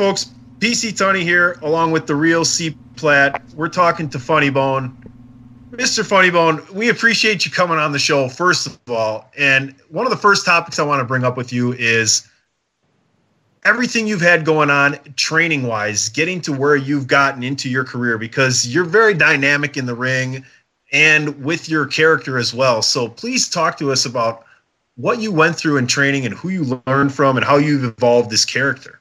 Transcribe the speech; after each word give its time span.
Folks. 0.00 0.30
PC 0.60 0.96
Tony 0.96 1.24
here, 1.24 1.58
along 1.60 1.92
with 1.92 2.06
the 2.06 2.14
real 2.14 2.42
C 2.42 2.74
Platt. 2.96 3.42
We're 3.54 3.68
talking 3.68 4.08
to 4.08 4.18
Funny 4.18 4.48
Bone. 4.48 4.96
Mr. 5.72 6.02
Funny 6.02 6.30
Bone, 6.30 6.66
we 6.72 6.88
appreciate 6.88 7.44
you 7.44 7.50
coming 7.50 7.76
on 7.76 7.92
the 7.92 7.98
show, 7.98 8.26
first 8.26 8.66
of 8.66 8.78
all. 8.88 9.30
And 9.36 9.74
one 9.90 10.06
of 10.06 10.10
the 10.10 10.16
first 10.16 10.46
topics 10.46 10.78
I 10.78 10.84
want 10.84 11.00
to 11.00 11.04
bring 11.04 11.22
up 11.22 11.36
with 11.36 11.52
you 11.52 11.74
is 11.74 12.26
everything 13.66 14.06
you've 14.06 14.22
had 14.22 14.46
going 14.46 14.70
on 14.70 14.98
training 15.16 15.64
wise, 15.64 16.08
getting 16.08 16.40
to 16.40 16.52
where 16.54 16.76
you've 16.76 17.06
gotten 17.06 17.42
into 17.42 17.68
your 17.68 17.84
career, 17.84 18.16
because 18.16 18.66
you're 18.66 18.84
very 18.86 19.12
dynamic 19.12 19.76
in 19.76 19.84
the 19.84 19.94
ring 19.94 20.42
and 20.92 21.44
with 21.44 21.68
your 21.68 21.84
character 21.84 22.38
as 22.38 22.54
well. 22.54 22.80
So 22.80 23.06
please 23.06 23.50
talk 23.50 23.76
to 23.76 23.92
us 23.92 24.06
about 24.06 24.46
what 24.94 25.20
you 25.20 25.30
went 25.30 25.56
through 25.56 25.76
in 25.76 25.86
training 25.86 26.24
and 26.24 26.34
who 26.34 26.48
you 26.48 26.80
learned 26.86 27.12
from 27.12 27.36
and 27.36 27.44
how 27.44 27.58
you've 27.58 27.84
evolved 27.84 28.30
this 28.30 28.46
character. 28.46 28.99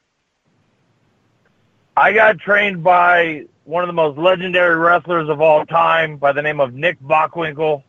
I 1.96 2.14
got 2.14 2.40
trained 2.40 2.84
by 2.84 3.46
one 3.66 3.84
of 3.84 3.88
the 3.88 3.94
most 3.94 4.18
legendary 4.18 4.76
wrestlers 4.76 5.30
of 5.30 5.42
all 5.42 5.66
time 5.66 6.18
by 6.18 6.32
the 6.32 6.42
name 6.42 6.60
of 6.60 6.74
Nick 6.74 7.00
Bockwinkel. 7.02 7.84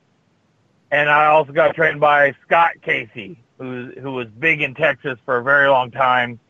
And 0.90 1.08
I 1.08 1.26
also 1.26 1.52
got 1.52 1.74
trained 1.74 2.00
by 2.00 2.34
Scott 2.44 2.72
Casey, 2.82 3.38
who, 3.58 3.92
who 4.00 4.12
was 4.12 4.26
big 4.38 4.62
in 4.62 4.74
Texas 4.74 5.18
for 5.24 5.38
a 5.38 5.42
very 5.42 5.68
long 5.68 5.90
time. 5.90 6.40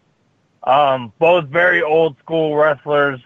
Um, 0.63 1.13
both 1.19 1.47
very 1.47 1.83
old 1.83 2.19
school 2.19 2.57
wrestlers. 2.57 3.21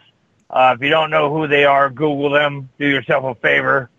Uh, 0.51 0.75
if 0.77 0.83
you 0.83 0.91
don't 0.91 1.11
know 1.11 1.33
who 1.33 1.47
they 1.47 1.65
are, 1.65 1.89
Google 1.89 2.31
them. 2.31 2.69
Do 2.79 2.87
yourself 2.87 3.25
a 3.25 3.41
favor. 3.41 3.91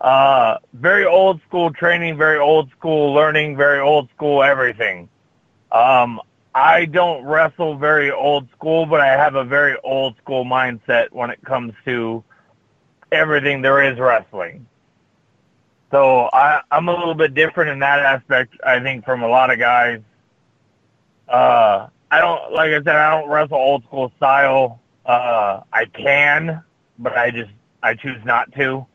Uh, 0.00 0.58
very 0.74 1.06
old 1.06 1.40
school 1.48 1.72
training, 1.72 2.16
very 2.16 2.38
old 2.38 2.70
school 2.72 3.14
learning, 3.14 3.56
very 3.56 3.80
old 3.80 4.08
school 4.14 4.42
everything. 4.42 5.08
Um, 5.72 6.20
I 6.54 6.84
don't 6.84 7.24
wrestle 7.24 7.76
very 7.76 8.12
old 8.12 8.48
school, 8.52 8.86
but 8.86 9.00
I 9.00 9.08
have 9.08 9.34
a 9.34 9.44
very 9.44 9.76
old 9.82 10.16
school 10.18 10.44
mindset 10.44 11.10
when 11.10 11.30
it 11.30 11.42
comes 11.44 11.72
to 11.84 12.22
everything 13.10 13.60
there 13.60 13.82
is 13.82 13.98
wrestling. 13.98 14.66
So 15.90 16.28
I, 16.32 16.60
I'm 16.70 16.88
a 16.88 16.92
little 16.92 17.14
bit 17.14 17.34
different 17.34 17.70
in 17.70 17.78
that 17.80 18.00
aspect, 18.00 18.54
I 18.64 18.80
think, 18.80 19.04
from 19.04 19.22
a 19.22 19.28
lot 19.28 19.50
of 19.50 19.58
guys. 19.58 20.00
Uh, 21.28 21.88
I 22.10 22.20
don't, 22.20 22.52
like 22.52 22.70
I 22.70 22.78
said, 22.78 22.88
I 22.96 23.10
don't 23.10 23.28
wrestle 23.28 23.56
old 23.56 23.84
school 23.84 24.12
style. 24.16 24.80
Uh, 25.04 25.60
I 25.72 25.86
can, 25.86 26.62
but 26.98 27.16
I 27.16 27.30
just, 27.30 27.50
I 27.82 27.94
choose 27.94 28.24
not 28.24 28.52
to. 28.54 28.86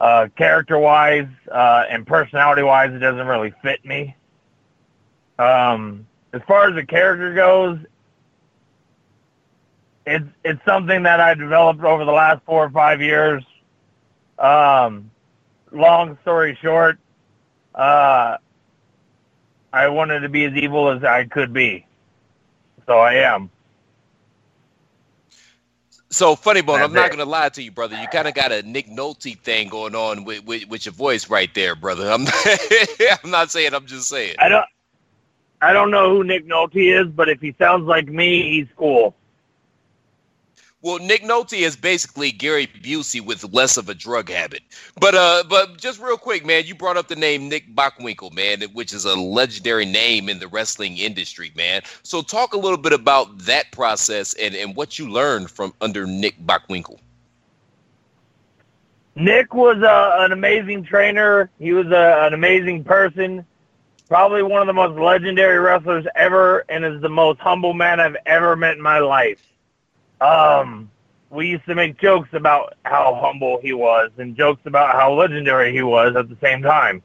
Uh, 0.00 0.26
character 0.36 0.78
wise, 0.78 1.28
uh, 1.50 1.84
and 1.88 2.04
personality 2.06 2.62
wise, 2.62 2.92
it 2.92 2.98
doesn't 2.98 3.26
really 3.26 3.52
fit 3.62 3.84
me. 3.84 4.16
Um, 5.38 6.06
as 6.32 6.40
far 6.46 6.68
as 6.68 6.74
the 6.74 6.84
character 6.84 7.34
goes, 7.34 7.78
it's 10.06 10.24
it's 10.44 10.64
something 10.64 11.02
that 11.04 11.20
I 11.20 11.34
developed 11.34 11.82
over 11.84 12.04
the 12.04 12.12
last 12.12 12.42
four 12.44 12.64
or 12.64 12.70
five 12.70 13.00
years. 13.00 13.44
Um, 14.38 15.10
long 15.70 16.18
story 16.22 16.58
short, 16.60 16.98
uh, 17.74 18.38
I 19.72 19.88
wanted 19.88 20.20
to 20.20 20.28
be 20.28 20.44
as 20.44 20.54
evil 20.54 20.90
as 20.90 21.04
I 21.04 21.24
could 21.24 21.52
be, 21.52 21.86
so 22.86 22.98
I 22.98 23.14
am. 23.14 23.50
So 26.10 26.36
funny 26.36 26.60
bone, 26.60 26.82
I'm 26.82 26.92
not 26.92 27.06
it. 27.06 27.12
gonna 27.12 27.24
lie 27.24 27.48
to 27.50 27.62
you, 27.62 27.70
brother. 27.70 27.98
You 27.98 28.06
kind 28.08 28.28
of 28.28 28.34
got 28.34 28.52
a 28.52 28.62
Nick 28.62 28.88
Nolte 28.88 29.38
thing 29.38 29.68
going 29.68 29.94
on 29.94 30.24
with, 30.24 30.44
with, 30.44 30.68
with 30.68 30.84
your 30.84 30.92
voice 30.92 31.30
right 31.30 31.52
there, 31.54 31.74
brother. 31.74 32.10
I'm 32.10 32.26
I'm 33.24 33.30
not 33.30 33.50
saying. 33.50 33.72
I'm 33.72 33.86
just 33.86 34.08
saying. 34.08 34.36
I 34.38 34.48
don't 34.48 34.66
I 35.62 35.72
don't 35.72 35.92
know 35.92 36.10
who 36.10 36.24
Nick 36.24 36.46
Nolte 36.46 37.00
is, 37.00 37.06
but 37.06 37.28
if 37.28 37.40
he 37.40 37.54
sounds 37.56 37.86
like 37.86 38.08
me, 38.08 38.50
he's 38.50 38.66
cool. 38.76 39.14
Well, 40.82 40.98
Nick 40.98 41.22
Nolte 41.22 41.60
is 41.60 41.76
basically 41.76 42.32
Gary 42.32 42.66
Busey 42.66 43.24
with 43.24 43.54
less 43.54 43.76
of 43.76 43.88
a 43.88 43.94
drug 43.94 44.28
habit. 44.28 44.62
But 45.00 45.14
uh, 45.14 45.44
but 45.48 45.78
just 45.78 46.00
real 46.00 46.18
quick, 46.18 46.44
man, 46.44 46.64
you 46.66 46.74
brought 46.74 46.96
up 46.96 47.06
the 47.06 47.14
name 47.14 47.48
Nick 47.48 47.72
Bockwinkel, 47.76 48.34
man, 48.34 48.62
which 48.72 48.92
is 48.92 49.04
a 49.04 49.14
legendary 49.14 49.84
name 49.84 50.28
in 50.28 50.40
the 50.40 50.48
wrestling 50.48 50.98
industry, 50.98 51.52
man. 51.54 51.82
So 52.02 52.20
talk 52.20 52.54
a 52.54 52.58
little 52.58 52.76
bit 52.76 52.92
about 52.92 53.38
that 53.38 53.70
process 53.70 54.34
and 54.34 54.56
and 54.56 54.74
what 54.74 54.98
you 54.98 55.08
learned 55.08 55.48
from 55.48 55.72
under 55.80 56.04
Nick 56.04 56.44
Bockwinkel. 56.44 56.98
Nick 59.14 59.54
was 59.54 59.80
uh, 59.80 60.16
an 60.24 60.32
amazing 60.32 60.82
trainer. 60.82 61.50
He 61.60 61.72
was 61.72 61.86
a, 61.86 62.26
an 62.26 62.34
amazing 62.34 62.82
person. 62.82 63.46
Probably 64.12 64.42
one 64.42 64.60
of 64.60 64.66
the 64.66 64.74
most 64.74 65.00
legendary 65.00 65.58
wrestlers 65.58 66.04
ever, 66.14 66.66
and 66.68 66.84
is 66.84 67.00
the 67.00 67.08
most 67.08 67.40
humble 67.40 67.72
man 67.72 67.98
I've 67.98 68.18
ever 68.26 68.54
met 68.54 68.76
in 68.76 68.82
my 68.82 68.98
life. 68.98 69.40
Um, 70.20 70.90
we 71.30 71.48
used 71.48 71.64
to 71.64 71.74
make 71.74 71.98
jokes 71.98 72.28
about 72.34 72.74
how 72.82 73.18
humble 73.24 73.58
he 73.62 73.72
was, 73.72 74.10
and 74.18 74.36
jokes 74.36 74.60
about 74.66 74.94
how 74.96 75.14
legendary 75.14 75.72
he 75.72 75.80
was 75.80 76.14
at 76.14 76.28
the 76.28 76.36
same 76.42 76.60
time. 76.60 77.02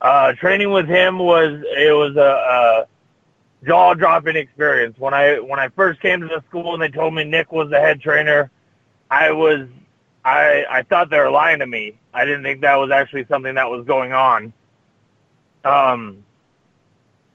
Uh, 0.00 0.32
training 0.32 0.70
with 0.70 0.88
him 0.88 1.18
was 1.18 1.62
it 1.76 1.94
was 1.94 2.16
a, 2.16 2.86
a 3.66 3.66
jaw 3.66 3.92
dropping 3.92 4.36
experience. 4.36 4.98
When 4.98 5.12
I 5.12 5.38
when 5.38 5.60
I 5.60 5.68
first 5.68 6.00
came 6.00 6.22
to 6.22 6.28
the 6.28 6.42
school 6.48 6.72
and 6.72 6.82
they 6.82 6.88
told 6.88 7.12
me 7.12 7.24
Nick 7.24 7.52
was 7.52 7.68
the 7.68 7.78
head 7.78 8.00
trainer, 8.00 8.50
I 9.10 9.32
was 9.32 9.68
I 10.24 10.64
I 10.70 10.82
thought 10.84 11.10
they 11.10 11.18
were 11.18 11.30
lying 11.30 11.58
to 11.58 11.66
me. 11.66 11.98
I 12.14 12.24
didn't 12.24 12.42
think 12.42 12.62
that 12.62 12.76
was 12.76 12.90
actually 12.90 13.26
something 13.26 13.54
that 13.56 13.68
was 13.68 13.84
going 13.84 14.14
on. 14.14 14.54
Um, 15.64 16.24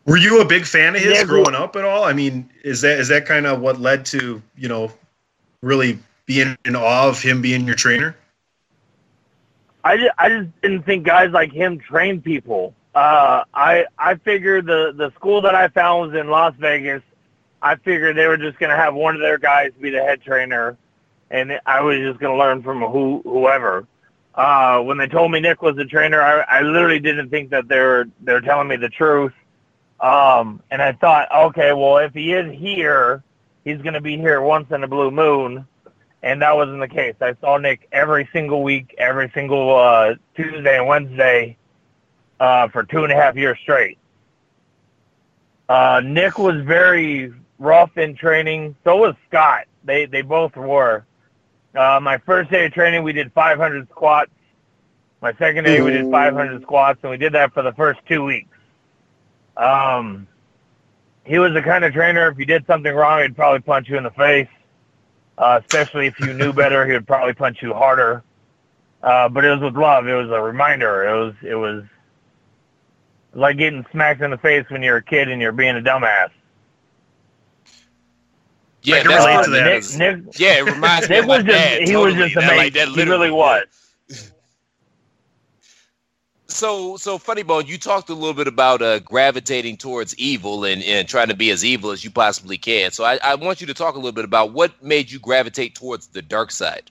Were 0.06 0.18
you 0.18 0.42
a 0.42 0.46
big 0.46 0.66
fan 0.66 0.96
of 0.96 1.02
his 1.02 1.18
Yeah, 1.18 1.24
growing 1.24 1.56
up 1.56 1.76
at 1.76 1.84
all? 1.84 2.04
I 2.04 2.14
mean, 2.14 2.50
is 2.64 2.82
that 2.82 3.00
is 3.00 3.08
that 3.10 3.26
kind 3.26 3.46
of 3.46 3.62
what 3.62 3.80
led 3.80 4.06
to 4.08 4.42
you 4.56 4.68
know 4.68 4.92
really 5.62 6.00
being 6.26 6.58
in 6.66 6.76
awe 6.76 7.08
of 7.08 7.22
him 7.22 7.42
being 7.42 7.66
your 7.66 7.76
trainer? 7.76 8.16
I 9.84 9.98
just, 9.98 10.12
I 10.18 10.30
just 10.30 10.62
didn't 10.62 10.84
think 10.84 11.06
guys 11.06 11.32
like 11.32 11.52
him 11.52 11.80
train 11.80 12.22
people. 12.22 12.74
Uh, 12.94 13.44
I 13.54 13.86
I 13.98 14.16
figured 14.16 14.66
the 14.66 14.94
the 14.96 15.12
school 15.12 15.42
that 15.42 15.56
I 15.56 15.68
found 15.70 16.12
was 16.12 16.20
in 16.20 16.30
Las 16.30 16.54
Vegas. 16.60 17.02
I 17.62 17.76
figured 17.76 18.18
they 18.18 18.28
were 18.28 18.38
just 18.38 18.60
going 18.60 18.70
to 18.70 18.76
have 18.76 18.94
one 18.94 19.16
of 19.16 19.22
their 19.22 19.38
guys 19.38 19.72
be 19.80 19.90
the 19.90 20.02
head 20.02 20.22
trainer, 20.22 20.78
and 21.32 21.60
I 21.66 21.82
was 21.82 21.98
just 22.00 22.20
going 22.20 22.34
to 22.34 22.38
learn 22.38 22.62
from 22.64 22.82
who 22.82 23.22
whoever. 23.24 23.88
Uh, 24.38 24.80
when 24.81 24.98
they 24.98 25.07
told 25.07 25.31
me 25.31 25.42
Nick 25.42 25.62
was 25.62 25.75
the 25.75 25.86
trainer, 25.86 26.22
I, 26.22 26.60
I 26.60 26.62
literally 26.62 27.00
didn't 27.00 27.30
think 27.30 27.50
that 27.50 27.68
they 27.68 27.80
were 27.80 28.06
they 28.22 28.34
were 28.34 28.42
telling 28.42 28.69
me 28.69 28.78
the 28.78 28.89
truth. 28.89 29.34
Um, 30.00 30.62
and 30.72 30.81
I 30.81 30.94
thought, 30.94 31.28
okay, 31.36 31.74
well, 31.74 31.98
if 31.98 32.13
he 32.13 32.31
is 32.34 32.54
here, 32.57 33.24
he's 33.66 33.81
going 33.81 33.95
to 33.95 34.01
be 34.01 34.16
here 34.16 34.42
once 34.42 34.72
in 34.72 34.84
a 34.84 34.88
blue 34.88 35.10
moon 35.12 35.66
and 36.24 36.42
that 36.42 36.56
wasn't 36.56 36.80
the 36.80 36.88
case. 36.88 37.16
I 37.22 37.36
saw 37.42 37.57
Nick 37.57 37.88
every 37.92 38.28
single 38.34 38.63
week, 38.63 38.95
every 38.98 39.31
single 39.34 39.75
uh, 39.75 40.16
Tuesday 40.36 40.78
and 40.78 40.88
Wednesday 40.88 41.57
uh, 42.40 42.68
for 42.69 42.83
two 42.83 43.04
and 43.04 43.13
a 43.13 43.16
half 43.16 43.36
years 43.36 43.57
straight. 43.62 43.98
Uh, 45.69 46.01
Nick 46.04 46.38
was 46.38 46.62
very 46.63 47.33
rough 47.60 47.98
in 47.98 48.16
training. 48.16 48.75
So 48.83 48.98
was 48.98 49.16
Scott. 49.30 49.66
They 49.83 50.06
they 50.06 50.22
both 50.22 50.56
were. 50.56 51.06
Uh, 51.78 52.00
my 52.02 52.18
first 52.20 52.50
day 52.50 52.66
of 52.66 52.74
training, 52.74 53.04
we 53.04 53.14
did 53.14 53.32
500 53.34 53.88
squats. 53.90 54.32
My 55.22 55.34
second 55.34 55.64
day, 55.64 55.82
we 55.82 55.92
did 55.92 56.10
500 56.10 56.62
squats, 56.62 57.00
and 57.04 57.12
we 57.12 57.18
did 57.18 57.34
that 57.34 57.54
for 57.54 57.64
the 57.64 57.74
first 57.74 58.00
two 58.08 58.24
weeks. 58.24 58.50
Um, 59.56 60.28
he 61.24 61.40
was 61.40 61.54
the 61.54 61.62
kind 61.62 61.84
of 61.84 61.94
trainer. 61.94 62.30
If 62.30 62.38
you 62.38 62.46
did 62.46 62.66
something 62.68 62.94
wrong, 62.94 63.22
he'd 63.22 63.36
probably 63.36 63.62
punch 63.62 63.90
you 63.90 63.98
in 63.98 64.04
the 64.04 64.12
face 64.12 64.48
uh, 65.38 65.60
especially 65.64 66.08
if 66.08 66.20
you 66.20 66.34
knew 66.34 66.52
better, 66.52 66.86
he 66.86 66.94
would 66.94 67.08
probably 67.08 67.34
punch 67.34 67.62
you 67.62 67.74
harder. 67.74 68.24
Uh, 69.04 69.30
but 69.30 69.46
it 69.46 69.50
was 69.50 69.60
with 69.60 69.76
love. 69.76 70.08
It 70.08 70.16
was 70.16 70.30
a 70.32 70.42
reminder. 70.42 71.08
It 71.08 71.16
was 71.16 71.34
it 71.44 71.56
was 71.56 71.84
like 73.34 73.58
getting 73.58 73.86
smacked 73.92 74.22
in 74.22 74.32
the 74.32 74.38
face 74.38 74.66
when 74.70 74.82
you're 74.82 74.98
a 74.98 75.04
kid 75.04 75.30
and 75.30 75.40
you're 75.40 75.52
being 75.52 75.78
a 75.78 75.82
dumbass. 75.82 76.30
Yeah, 78.88 78.98
I 78.98 79.04
that's 79.04 79.25
relate 79.25 79.44
to 79.45 79.50
it 79.50 79.51
that. 79.51 79.63
Nick, 79.66 79.80
is. 79.80 79.98
Nick, 79.98 80.39
Yeah, 80.39 80.60
it 80.60 80.66
reminds 80.66 81.10
me 81.10 81.16
Nick 81.16 81.24
of 81.24 81.28
my 81.28 81.38
was 81.38 81.45
just 81.45 81.57
dad. 81.57 81.88
he 81.88 81.95
was 81.95 82.13
just 82.16 82.36
That- 82.36 82.44
amazing. 82.44 82.57
like 82.57 82.74
that 82.74 82.88
he 82.88 82.95
really 82.95 83.30
literally, 83.30 83.31
was. 83.31 83.66
So, 86.50 86.95
so 86.95 87.18
funny 87.18 87.44
bone. 87.44 87.66
You 87.68 87.78
talked 87.78 88.10
a 88.10 88.13
little 88.13 88.34
bit 88.34 88.48
about 88.48 88.81
uh, 88.81 89.00
gravitating 89.00 89.78
towards 89.78 90.18
evil 90.18 90.63
and, 90.63 90.81
and 90.81 91.07
trying 91.07 91.28
to 91.28 91.36
be 91.36 91.51
as 91.51 91.63
evil 91.66 91.92
as 91.92 92.04
you 92.06 92.10
possibly 92.10 92.57
can. 92.57 92.92
So, 92.92 93.04
I, 93.04 93.19
I 93.22 93.36
want 93.36 93.60
you 93.60 93.68
to 93.68 93.74
talk 93.74 93.95
a 93.95 93.98
little 93.98 94.13
bit 94.13 94.24
about 94.25 94.54
what 94.54 94.81
made 94.81 95.12
you 95.12 95.19
gravitate 95.19 95.75
towards 95.75 96.07
the 96.07 96.22
dark 96.22 96.51
side. 96.51 96.90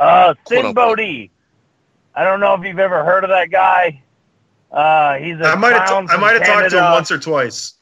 Uh, 0.00 0.34
Sin 0.48 0.58
unquote. 0.66 0.74
Bodhi. 0.74 1.30
I 2.16 2.24
don't 2.24 2.40
know 2.40 2.54
if 2.54 2.64
you've 2.64 2.80
ever 2.80 3.04
heard 3.04 3.22
of 3.24 3.30
that 3.30 3.50
guy. 3.50 4.02
Uh, 4.72 5.14
he's 5.18 5.38
a 5.38 5.44
I 5.44 5.54
might 5.54 5.72
have 5.72 5.86
clown 5.88 6.08
I 6.10 6.16
might 6.16 6.32
have 6.34 6.44
talked 6.44 6.70
to 6.70 6.78
him 6.78 6.92
once 6.92 7.12
or 7.12 7.18
twice. 7.18 7.74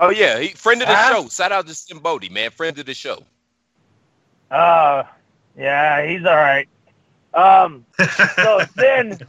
Oh 0.00 0.10
yeah, 0.10 0.40
he, 0.40 0.48
friend 0.50 0.82
of 0.82 0.88
the 0.88 0.96
Huh? 0.96 0.98
show. 0.98 1.28
Shout 1.28 1.52
out 1.52 1.66
to 1.68 1.74
Sin 1.74 1.98
Bodie, 1.98 2.28
man. 2.30 2.50
Friend 2.50 2.78
of 2.78 2.86
the 2.86 2.94
show. 2.94 3.24
Uh, 4.50 5.04
yeah, 5.58 6.06
he's 6.06 6.24
all 6.24 6.36
right. 6.36 6.68
Um, 7.34 7.86
so 8.42 8.64
Sin, 8.78 9.20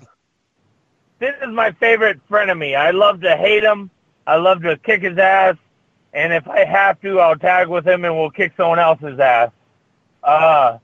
Sin 1.19 1.33
is 1.43 1.49
my 1.53 1.71
favorite 1.73 2.19
frenemy. 2.29 2.75
I 2.77 2.91
love 2.91 3.21
to 3.21 3.35
hate 3.37 3.63
him. 3.63 3.91
I 4.27 4.37
love 4.37 4.61
to 4.63 4.77
kick 4.77 5.03
his 5.03 5.17
ass, 5.17 5.55
and 6.13 6.33
if 6.33 6.47
I 6.47 6.65
have 6.65 7.01
to, 7.01 7.19
I'll 7.19 7.37
tag 7.37 7.67
with 7.69 7.87
him 7.87 8.05
and 8.05 8.15
we'll 8.15 8.31
kick 8.31 8.53
someone 8.57 8.79
else's 8.79 9.19
ass. 9.19 9.51
Uh, 10.23 10.79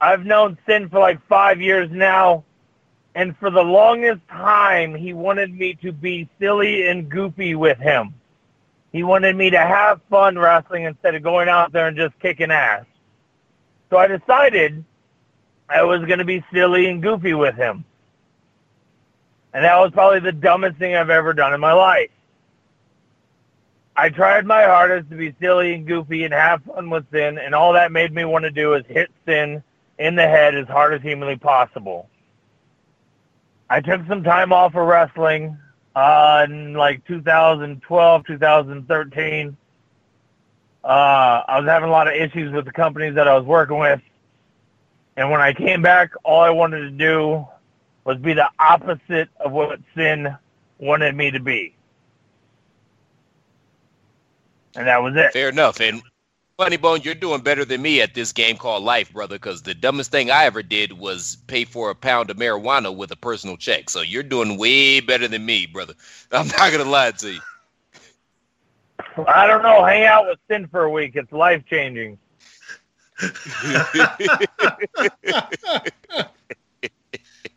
I've 0.00 0.24
known 0.26 0.58
Sin 0.66 0.88
for 0.88 1.00
like 1.00 1.20
five 1.28 1.60
years 1.60 1.90
now, 1.92 2.44
and 3.14 3.36
for 3.38 3.50
the 3.50 3.62
longest 3.62 4.20
time, 4.28 4.94
he 4.94 5.12
wanted 5.14 5.52
me 5.54 5.74
to 5.82 5.92
be 5.92 6.28
silly 6.40 6.88
and 6.88 7.08
goofy 7.10 7.54
with 7.54 7.78
him. 7.78 8.14
He 8.92 9.02
wanted 9.02 9.36
me 9.36 9.50
to 9.50 9.58
have 9.58 10.00
fun 10.10 10.38
wrestling 10.38 10.84
instead 10.84 11.14
of 11.14 11.22
going 11.22 11.48
out 11.48 11.72
there 11.72 11.86
and 11.86 11.96
just 11.96 12.18
kicking 12.18 12.50
ass. 12.50 12.84
So 13.88 13.96
I 13.96 14.06
decided 14.06 14.84
I 15.68 15.82
was 15.82 16.04
going 16.04 16.18
to 16.18 16.24
be 16.24 16.44
silly 16.52 16.86
and 16.86 17.02
goofy 17.02 17.34
with 17.34 17.54
him. 17.54 17.84
And 19.52 19.64
that 19.64 19.78
was 19.78 19.90
probably 19.92 20.20
the 20.20 20.32
dumbest 20.32 20.78
thing 20.78 20.94
I've 20.94 21.10
ever 21.10 21.32
done 21.32 21.54
in 21.54 21.60
my 21.60 21.72
life. 21.72 22.10
I 23.96 24.08
tried 24.08 24.46
my 24.46 24.62
hardest 24.62 25.10
to 25.10 25.16
be 25.16 25.34
silly 25.40 25.74
and 25.74 25.86
goofy 25.86 26.24
and 26.24 26.32
have 26.32 26.62
fun 26.62 26.88
with 26.88 27.04
Sin, 27.10 27.38
and 27.38 27.54
all 27.54 27.72
that 27.74 27.92
made 27.92 28.12
me 28.12 28.24
want 28.24 28.44
to 28.44 28.50
do 28.50 28.74
is 28.74 28.84
hit 28.88 29.10
Sin 29.26 29.62
in 29.98 30.14
the 30.14 30.26
head 30.26 30.54
as 30.54 30.66
hard 30.68 30.94
as 30.94 31.02
humanly 31.02 31.36
possible. 31.36 32.08
I 33.68 33.80
took 33.80 34.06
some 34.06 34.24
time 34.24 34.52
off 34.52 34.74
of 34.74 34.86
wrestling 34.86 35.58
uh, 36.00 36.46
in 36.48 36.72
like 36.72 37.04
2012, 37.06 38.26
2013. 38.26 39.56
Uh, 40.82 40.86
I 40.86 41.60
was 41.60 41.68
having 41.68 41.90
a 41.90 41.92
lot 41.92 42.08
of 42.08 42.14
issues 42.14 42.52
with 42.52 42.64
the 42.64 42.72
companies 42.72 43.14
that 43.16 43.28
I 43.28 43.36
was 43.36 43.44
working 43.44 43.78
with. 43.78 44.00
And 45.18 45.30
when 45.30 45.42
I 45.42 45.52
came 45.52 45.82
back, 45.82 46.12
all 46.24 46.40
I 46.40 46.48
wanted 46.48 46.80
to 46.80 46.90
do 46.90 47.46
was 48.04 48.16
be 48.16 48.32
the 48.32 48.48
opposite 48.58 49.28
of 49.40 49.52
what 49.52 49.78
Sin 49.94 50.34
wanted 50.78 51.14
me 51.14 51.30
to 51.32 51.40
be. 51.40 51.74
And 54.74 54.86
that 54.86 55.02
was 55.02 55.14
it. 55.16 55.34
Fair 55.34 55.50
enough. 55.50 55.80
And 55.80 56.00
funny 56.60 56.76
bone, 56.76 57.00
you're 57.02 57.14
doing 57.14 57.40
better 57.40 57.64
than 57.64 57.80
me 57.80 58.02
at 58.02 58.12
this 58.12 58.32
game 58.32 58.54
called 58.54 58.82
life, 58.82 59.10
brother. 59.14 59.36
Because 59.36 59.62
the 59.62 59.72
dumbest 59.72 60.10
thing 60.10 60.30
I 60.30 60.44
ever 60.44 60.62
did 60.62 60.92
was 60.92 61.38
pay 61.46 61.64
for 61.64 61.88
a 61.88 61.94
pound 61.94 62.28
of 62.28 62.36
marijuana 62.36 62.94
with 62.94 63.10
a 63.10 63.16
personal 63.16 63.56
check. 63.56 63.88
So 63.88 64.02
you're 64.02 64.22
doing 64.22 64.58
way 64.58 65.00
better 65.00 65.26
than 65.26 65.46
me, 65.46 65.64
brother. 65.64 65.94
I'm 66.32 66.48
not 66.48 66.70
gonna 66.70 66.84
lie 66.84 67.12
to 67.12 67.32
you. 67.32 67.40
I 69.26 69.46
don't 69.46 69.62
know. 69.62 69.82
Hang 69.86 70.04
out 70.04 70.26
with 70.26 70.38
Sin 70.48 70.66
for 70.66 70.82
a 70.82 70.90
week. 70.90 71.16
It's 71.16 71.32
life 71.32 71.64
changing. 71.64 72.18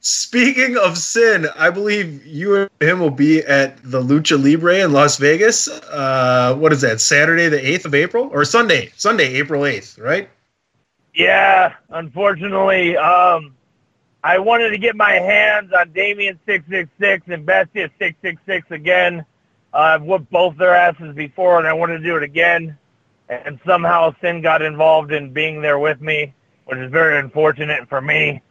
Speaking 0.05 0.77
of 0.77 0.97
sin, 0.97 1.47
I 1.55 1.69
believe 1.69 2.25
you 2.25 2.57
and 2.57 2.69
him 2.81 2.99
will 2.99 3.09
be 3.09 3.39
at 3.39 3.81
the 3.83 4.01
Lucha 4.01 4.41
Libre 4.41 4.79
in 4.79 4.91
Las 4.91 5.15
Vegas. 5.15 5.69
Uh, 5.69 6.53
what 6.59 6.73
is 6.73 6.81
that? 6.81 6.99
Saturday, 6.99 7.47
the 7.47 7.65
eighth 7.65 7.85
of 7.85 7.95
April, 7.95 8.29
or 8.33 8.43
Sunday? 8.43 8.91
Sunday, 8.97 9.35
April 9.35 9.65
eighth, 9.65 9.97
right? 9.97 10.29
Yeah, 11.15 11.73
unfortunately, 11.87 12.97
um, 12.97 13.55
I 14.25 14.39
wanted 14.39 14.71
to 14.71 14.77
get 14.77 14.97
my 14.97 15.13
hands 15.13 15.71
on 15.71 15.93
Damien 15.93 16.37
six 16.45 16.65
six 16.69 16.89
six 16.99 17.23
and 17.27 17.45
Bestia 17.45 17.89
six 17.97 18.17
six 18.21 18.41
six 18.45 18.69
again. 18.71 19.25
Uh, 19.73 19.77
I've 19.77 20.03
whooped 20.03 20.29
both 20.29 20.57
their 20.57 20.75
asses 20.75 21.15
before, 21.15 21.59
and 21.59 21.67
I 21.67 21.71
wanted 21.71 21.99
to 21.99 22.03
do 22.03 22.17
it 22.17 22.23
again. 22.23 22.77
And 23.29 23.57
somehow 23.65 24.13
Sin 24.19 24.41
got 24.41 24.61
involved 24.61 25.13
in 25.13 25.31
being 25.31 25.61
there 25.61 25.79
with 25.79 26.01
me, 26.01 26.33
which 26.65 26.77
is 26.77 26.91
very 26.91 27.19
unfortunate 27.19 27.87
for 27.87 28.01
me. 28.01 28.41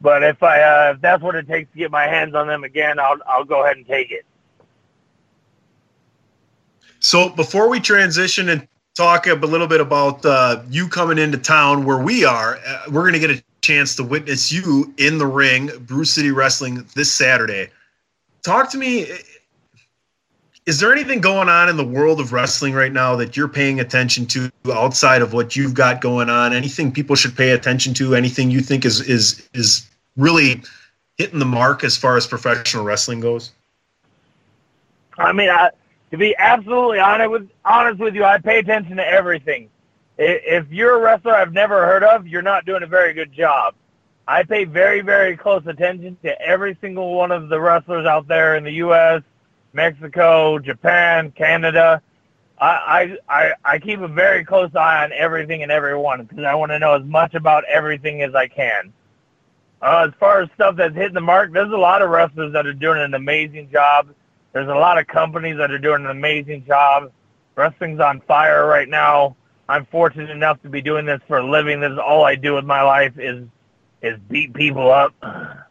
But 0.00 0.22
if 0.22 0.42
I 0.42 0.60
uh, 0.62 0.92
if 0.94 1.00
that's 1.00 1.22
what 1.22 1.34
it 1.34 1.48
takes 1.48 1.70
to 1.72 1.78
get 1.78 1.90
my 1.90 2.04
hands 2.04 2.34
on 2.34 2.46
them 2.46 2.64
again, 2.64 2.98
I'll 2.98 3.18
I'll 3.26 3.44
go 3.44 3.64
ahead 3.64 3.76
and 3.76 3.86
take 3.86 4.10
it. 4.10 4.24
So 7.00 7.28
before 7.28 7.68
we 7.68 7.80
transition 7.80 8.48
and 8.48 8.66
talk 8.96 9.26
a 9.26 9.34
little 9.34 9.68
bit 9.68 9.80
about 9.80 10.24
uh, 10.26 10.62
you 10.68 10.88
coming 10.88 11.18
into 11.18 11.38
town 11.38 11.84
where 11.84 11.98
we 11.98 12.24
are, 12.24 12.58
uh, 12.66 12.82
we're 12.90 13.02
going 13.02 13.12
to 13.12 13.20
get 13.20 13.30
a 13.30 13.42
chance 13.60 13.94
to 13.96 14.04
witness 14.04 14.50
you 14.50 14.92
in 14.98 15.18
the 15.18 15.26
ring, 15.26 15.70
Brew 15.80 16.04
City 16.04 16.32
Wrestling, 16.32 16.84
this 16.94 17.12
Saturday. 17.12 17.68
Talk 18.42 18.70
to 18.72 18.78
me. 18.78 19.06
Is 20.68 20.78
there 20.78 20.92
anything 20.92 21.22
going 21.22 21.48
on 21.48 21.70
in 21.70 21.78
the 21.78 21.84
world 21.84 22.20
of 22.20 22.34
wrestling 22.34 22.74
right 22.74 22.92
now 22.92 23.16
that 23.16 23.38
you're 23.38 23.48
paying 23.48 23.80
attention 23.80 24.26
to 24.26 24.52
outside 24.70 25.22
of 25.22 25.32
what 25.32 25.56
you've 25.56 25.72
got 25.72 26.02
going 26.02 26.28
on? 26.28 26.52
Anything 26.52 26.92
people 26.92 27.16
should 27.16 27.34
pay 27.34 27.52
attention 27.52 27.94
to? 27.94 28.14
Anything 28.14 28.50
you 28.50 28.60
think 28.60 28.84
is 28.84 29.00
is 29.00 29.48
is 29.54 29.88
really 30.18 30.60
hitting 31.16 31.38
the 31.38 31.46
mark 31.46 31.84
as 31.84 31.96
far 31.96 32.18
as 32.18 32.26
professional 32.26 32.84
wrestling 32.84 33.18
goes? 33.18 33.52
I 35.16 35.32
mean, 35.32 35.48
I, 35.48 35.70
to 36.10 36.18
be 36.18 36.36
absolutely 36.36 36.98
honest 36.98 37.30
with 37.30 37.48
honest 37.64 37.98
with 37.98 38.14
you, 38.14 38.24
I 38.24 38.36
pay 38.36 38.58
attention 38.58 38.98
to 38.98 39.08
everything. 39.08 39.70
If 40.18 40.70
you're 40.70 40.96
a 40.96 41.00
wrestler 41.00 41.32
I've 41.34 41.54
never 41.54 41.86
heard 41.86 42.04
of, 42.04 42.26
you're 42.26 42.42
not 42.42 42.66
doing 42.66 42.82
a 42.82 42.86
very 42.86 43.14
good 43.14 43.32
job. 43.32 43.74
I 44.26 44.42
pay 44.42 44.64
very, 44.64 45.00
very 45.00 45.34
close 45.34 45.66
attention 45.66 46.18
to 46.24 46.38
every 46.42 46.76
single 46.82 47.14
one 47.14 47.32
of 47.32 47.48
the 47.48 47.58
wrestlers 47.58 48.04
out 48.04 48.28
there 48.28 48.56
in 48.56 48.64
the 48.64 48.72
U.S., 48.72 49.22
Mexico, 49.72 50.58
Japan, 50.58 51.30
Canada. 51.32 52.02
I, 52.60 53.16
I, 53.28 53.52
I, 53.64 53.78
keep 53.78 54.00
a 54.00 54.08
very 54.08 54.44
close 54.44 54.74
eye 54.74 55.04
on 55.04 55.12
everything 55.12 55.62
and 55.62 55.70
everyone 55.70 56.24
because 56.24 56.44
I 56.44 56.56
want 56.56 56.72
to 56.72 56.78
know 56.80 56.94
as 56.94 57.04
much 57.04 57.34
about 57.34 57.62
everything 57.64 58.22
as 58.22 58.34
I 58.34 58.48
can. 58.48 58.92
Uh, 59.80 60.06
as 60.08 60.14
far 60.18 60.42
as 60.42 60.48
stuff 60.56 60.74
that's 60.74 60.96
hitting 60.96 61.14
the 61.14 61.20
mark, 61.20 61.52
there's 61.52 61.70
a 61.72 61.76
lot 61.76 62.02
of 62.02 62.10
wrestlers 62.10 62.52
that 62.52 62.66
are 62.66 62.72
doing 62.72 63.00
an 63.00 63.14
amazing 63.14 63.70
job. 63.70 64.08
There's 64.52 64.68
a 64.68 64.74
lot 64.74 64.98
of 64.98 65.06
companies 65.06 65.56
that 65.58 65.70
are 65.70 65.78
doing 65.78 66.04
an 66.04 66.10
amazing 66.10 66.64
job. 66.66 67.12
Wrestling's 67.54 68.00
on 68.00 68.20
fire 68.22 68.66
right 68.66 68.88
now. 68.88 69.36
I'm 69.68 69.86
fortunate 69.86 70.30
enough 70.30 70.60
to 70.62 70.68
be 70.68 70.82
doing 70.82 71.06
this 71.06 71.20
for 71.28 71.38
a 71.38 71.48
living. 71.48 71.78
This 71.80 71.92
is 71.92 71.98
all 71.98 72.24
I 72.24 72.34
do 72.34 72.54
with 72.54 72.64
my 72.64 72.82
life 72.82 73.18
is 73.18 73.46
is 74.02 74.18
beat 74.28 74.54
people 74.54 74.90
up. 74.90 75.14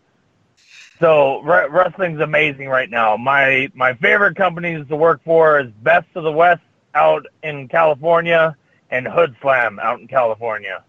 So 1.00 1.42
re- 1.42 1.68
wrestling's 1.70 2.22
amazing 2.22 2.70
right 2.70 2.89
now. 2.89 3.18
My 3.18 3.70
my 3.75 3.94
favorite 3.96 4.36
companies 4.36 4.88
to 4.88 4.96
work 4.96 5.22
for 5.24 5.60
is 5.60 5.72
Best 5.84 6.08
of 6.16 6.24
the 6.24 6.32
West 6.32 6.62
out 6.96 7.25
in 7.44 7.68
California 7.68 8.56
and 8.89 9.08
Hood 9.08 9.36
Slam 9.42 9.80
out 9.80 10.00
in 10.00 10.08
California. 10.08 10.84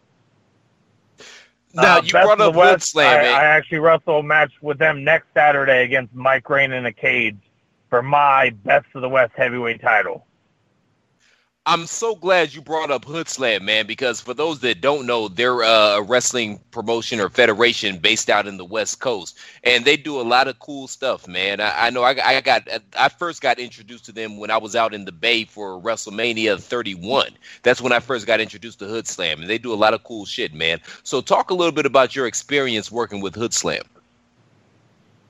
Now 1.75 1.99
Uh, 1.99 2.03
you 2.03 2.12
Best 2.12 2.25
brought 2.25 2.41
up 2.41 2.55
Hood 2.55 2.83
Slam, 2.83 3.21
I. 3.25 3.29
I 3.29 3.45
actually 3.45 3.81
wrestle 3.81 4.21
a 4.21 4.23
match 4.23 4.53
with 4.62 4.79
them 4.79 5.05
next 5.05 5.27
Saturday 5.35 5.85
against 5.85 6.15
Mike 6.15 6.49
Rain 6.49 6.73
in 6.73 6.87
a 6.87 6.93
cage 6.93 7.37
for 7.91 8.03
my 8.03 8.50
Best 8.65 8.87
of 8.95 9.03
the 9.03 9.09
West 9.09 9.33
heavyweight 9.37 9.83
title. 9.83 10.25
I'm 11.69 11.85
so 11.85 12.15
glad 12.15 12.55
you 12.55 12.63
brought 12.63 12.91
up 12.91 13.05
Hood 13.05 13.29
Slam, 13.29 13.67
man, 13.67 13.87
because 13.87 14.23
for 14.23 14.33
those 14.33 14.61
that 14.61 14.81
don't 14.81 15.05
know, 15.05 15.29
they're 15.29 15.63
uh, 15.63 15.97
a 15.97 16.03
wrestling 16.03 16.61
promotion 16.71 17.21
or 17.21 17.29
federation 17.29 17.99
based 17.99 18.31
out 18.31 18.47
in 18.47 18.57
the 18.57 18.65
West 18.65 19.01
Coast, 19.01 19.39
and 19.65 19.85
they 19.85 19.95
do 19.95 20.19
a 20.19 20.23
lot 20.23 20.49
of 20.49 20.59
cool 20.61 20.89
stuff, 20.89 21.29
man. 21.29 21.61
I, 21.61 21.89
I 21.89 21.91
know 21.91 22.05
I, 22.05 22.17
I 22.25 22.41
got 22.41 22.67
I 22.99 23.11
first 23.11 23.43
got 23.43 23.59
introduced 23.59 24.07
to 24.07 24.13
them 24.13 24.39
when 24.39 24.51
I 24.51 24.57
was 24.57 24.75
out 24.75 24.95
in 24.95 25.05
the 25.05 25.13
Bay 25.13 25.45
for 25.45 25.79
WrestleMania 25.79 26.59
31. 26.59 27.33
That's 27.65 27.83
when 27.83 27.93
I 27.93 28.01
first 28.01 28.27
got 28.27 28.41
introduced 28.41 28.79
to 28.79 28.87
Hood 28.87 29.07
Slam, 29.07 29.43
and 29.43 29.51
they 29.51 29.59
do 29.59 29.75
a 29.75 29.77
lot 29.77 29.93
of 29.93 30.03
cool 30.05 30.25
shit, 30.25 30.55
man. 30.55 30.81
So 31.03 31.21
talk 31.21 31.51
a 31.51 31.55
little 31.55 31.73
bit 31.73 31.85
about 31.85 32.17
your 32.17 32.27
experience 32.27 32.91
working 32.91 33.21
with 33.21 33.35
Hood 33.35 33.53
Slam. 33.53 33.83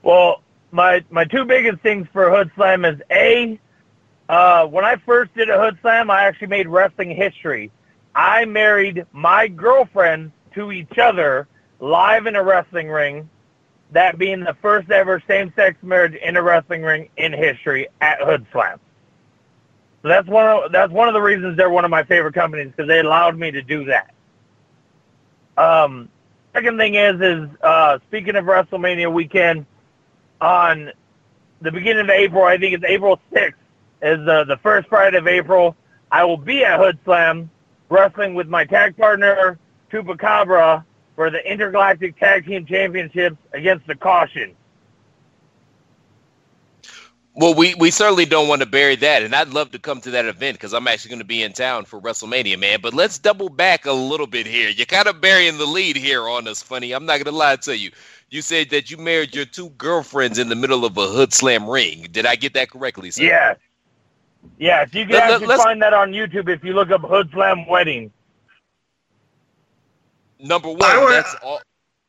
Well, 0.04 0.40
my 0.70 1.02
my 1.10 1.24
two 1.24 1.44
biggest 1.44 1.80
things 1.80 2.06
for 2.12 2.30
Hood 2.30 2.52
Slam 2.54 2.84
is 2.84 3.00
a 3.10 3.58
uh, 4.28 4.66
when 4.66 4.84
I 4.84 4.96
first 4.96 5.34
did 5.34 5.48
a 5.50 5.58
Hood 5.58 5.78
Slam, 5.80 6.10
I 6.10 6.24
actually 6.24 6.48
made 6.48 6.68
wrestling 6.68 7.10
history. 7.10 7.70
I 8.14 8.44
married 8.44 9.06
my 9.12 9.48
girlfriend 9.48 10.32
to 10.54 10.72
each 10.72 10.98
other 10.98 11.46
live 11.80 12.26
in 12.26 12.36
a 12.36 12.42
wrestling 12.42 12.88
ring. 12.88 13.28
That 13.92 14.18
being 14.18 14.40
the 14.40 14.56
first 14.60 14.90
ever 14.90 15.22
same-sex 15.26 15.78
marriage 15.82 16.14
in 16.14 16.36
a 16.36 16.42
wrestling 16.42 16.82
ring 16.82 17.08
in 17.16 17.32
history 17.32 17.88
at 18.00 18.20
Hood 18.20 18.44
Slam. 18.52 18.78
So 20.02 20.08
that's 20.08 20.28
one 20.28 20.46
of 20.46 20.72
that's 20.72 20.92
one 20.92 21.08
of 21.08 21.14
the 21.14 21.20
reasons 21.20 21.56
they're 21.56 21.70
one 21.70 21.84
of 21.84 21.90
my 21.90 22.04
favorite 22.04 22.34
companies 22.34 22.68
because 22.68 22.86
they 22.86 23.00
allowed 23.00 23.38
me 23.38 23.50
to 23.50 23.62
do 23.62 23.84
that. 23.86 24.14
Um, 25.56 26.08
second 26.54 26.78
thing 26.78 26.94
is 26.94 27.20
is 27.20 27.48
uh, 27.62 27.98
speaking 28.08 28.36
of 28.36 28.44
WrestleMania 28.44 29.12
weekend, 29.12 29.66
on 30.40 30.92
the 31.60 31.72
beginning 31.72 32.04
of 32.04 32.10
April, 32.10 32.44
I 32.44 32.58
think 32.58 32.74
it's 32.74 32.84
April 32.84 33.18
6th, 33.32 33.54
is 34.02 34.26
uh, 34.26 34.44
the 34.44 34.56
first 34.62 34.88
Friday 34.88 35.18
of 35.18 35.26
April. 35.26 35.76
I 36.10 36.24
will 36.24 36.36
be 36.36 36.64
at 36.64 36.78
Hood 36.78 36.98
Slam 37.04 37.50
wrestling 37.88 38.34
with 38.34 38.48
my 38.48 38.64
tag 38.64 38.96
partner, 38.96 39.58
Chupacabra, 39.90 40.84
for 41.16 41.30
the 41.30 41.50
Intergalactic 41.50 42.18
Tag 42.18 42.46
Team 42.46 42.64
Championships 42.64 43.36
against 43.52 43.86
the 43.86 43.94
Caution. 43.94 44.54
Well, 47.34 47.54
we, 47.54 47.76
we 47.76 47.92
certainly 47.92 48.24
don't 48.24 48.48
want 48.48 48.62
to 48.62 48.66
bury 48.66 48.96
that, 48.96 49.22
and 49.22 49.32
I'd 49.32 49.50
love 49.50 49.70
to 49.70 49.78
come 49.78 50.00
to 50.00 50.10
that 50.10 50.24
event 50.24 50.56
because 50.56 50.74
I'm 50.74 50.88
actually 50.88 51.10
going 51.10 51.20
to 51.20 51.24
be 51.24 51.44
in 51.44 51.52
town 51.52 51.84
for 51.84 52.00
WrestleMania, 52.00 52.58
man. 52.58 52.80
But 52.82 52.94
let's 52.94 53.16
double 53.16 53.48
back 53.48 53.86
a 53.86 53.92
little 53.92 54.26
bit 54.26 54.44
here. 54.44 54.70
You're 54.70 54.86
kind 54.86 55.06
of 55.06 55.20
burying 55.20 55.56
the 55.56 55.64
lead 55.64 55.96
here 55.96 56.28
on 56.28 56.48
us, 56.48 56.64
funny. 56.64 56.90
I'm 56.90 57.06
not 57.06 57.18
going 57.18 57.26
to 57.26 57.30
lie 57.30 57.54
to 57.54 57.78
you. 57.78 57.92
You 58.30 58.42
said 58.42 58.70
that 58.70 58.90
you 58.90 58.96
married 58.96 59.36
your 59.36 59.44
two 59.44 59.70
girlfriends 59.70 60.40
in 60.40 60.48
the 60.48 60.56
middle 60.56 60.84
of 60.84 60.96
a 60.98 61.06
hood 61.06 61.32
slam 61.32 61.70
ring. 61.70 62.08
Did 62.10 62.26
I 62.26 62.34
get 62.34 62.54
that 62.54 62.70
correctly, 62.70 63.12
sir? 63.12 63.22
Yes. 63.22 63.56
Yes, 64.58 64.88
you 64.92 65.04
can 65.04 65.14
Let- 65.14 65.22
let- 65.22 65.30
actually 65.32 65.46
let's- 65.48 65.62
find 65.64 65.82
that 65.82 65.92
on 65.94 66.12
YouTube 66.12 66.48
if 66.48 66.64
you 66.64 66.72
look 66.72 66.90
up 66.90 67.02
Hood 67.02 67.30
Slam 67.32 67.66
Wedding. 67.66 68.10
Number 70.40 70.68
one, 70.68 70.82
I 70.82 70.98
would- 71.02 71.12
that's 71.12 71.34
all. 71.42 71.60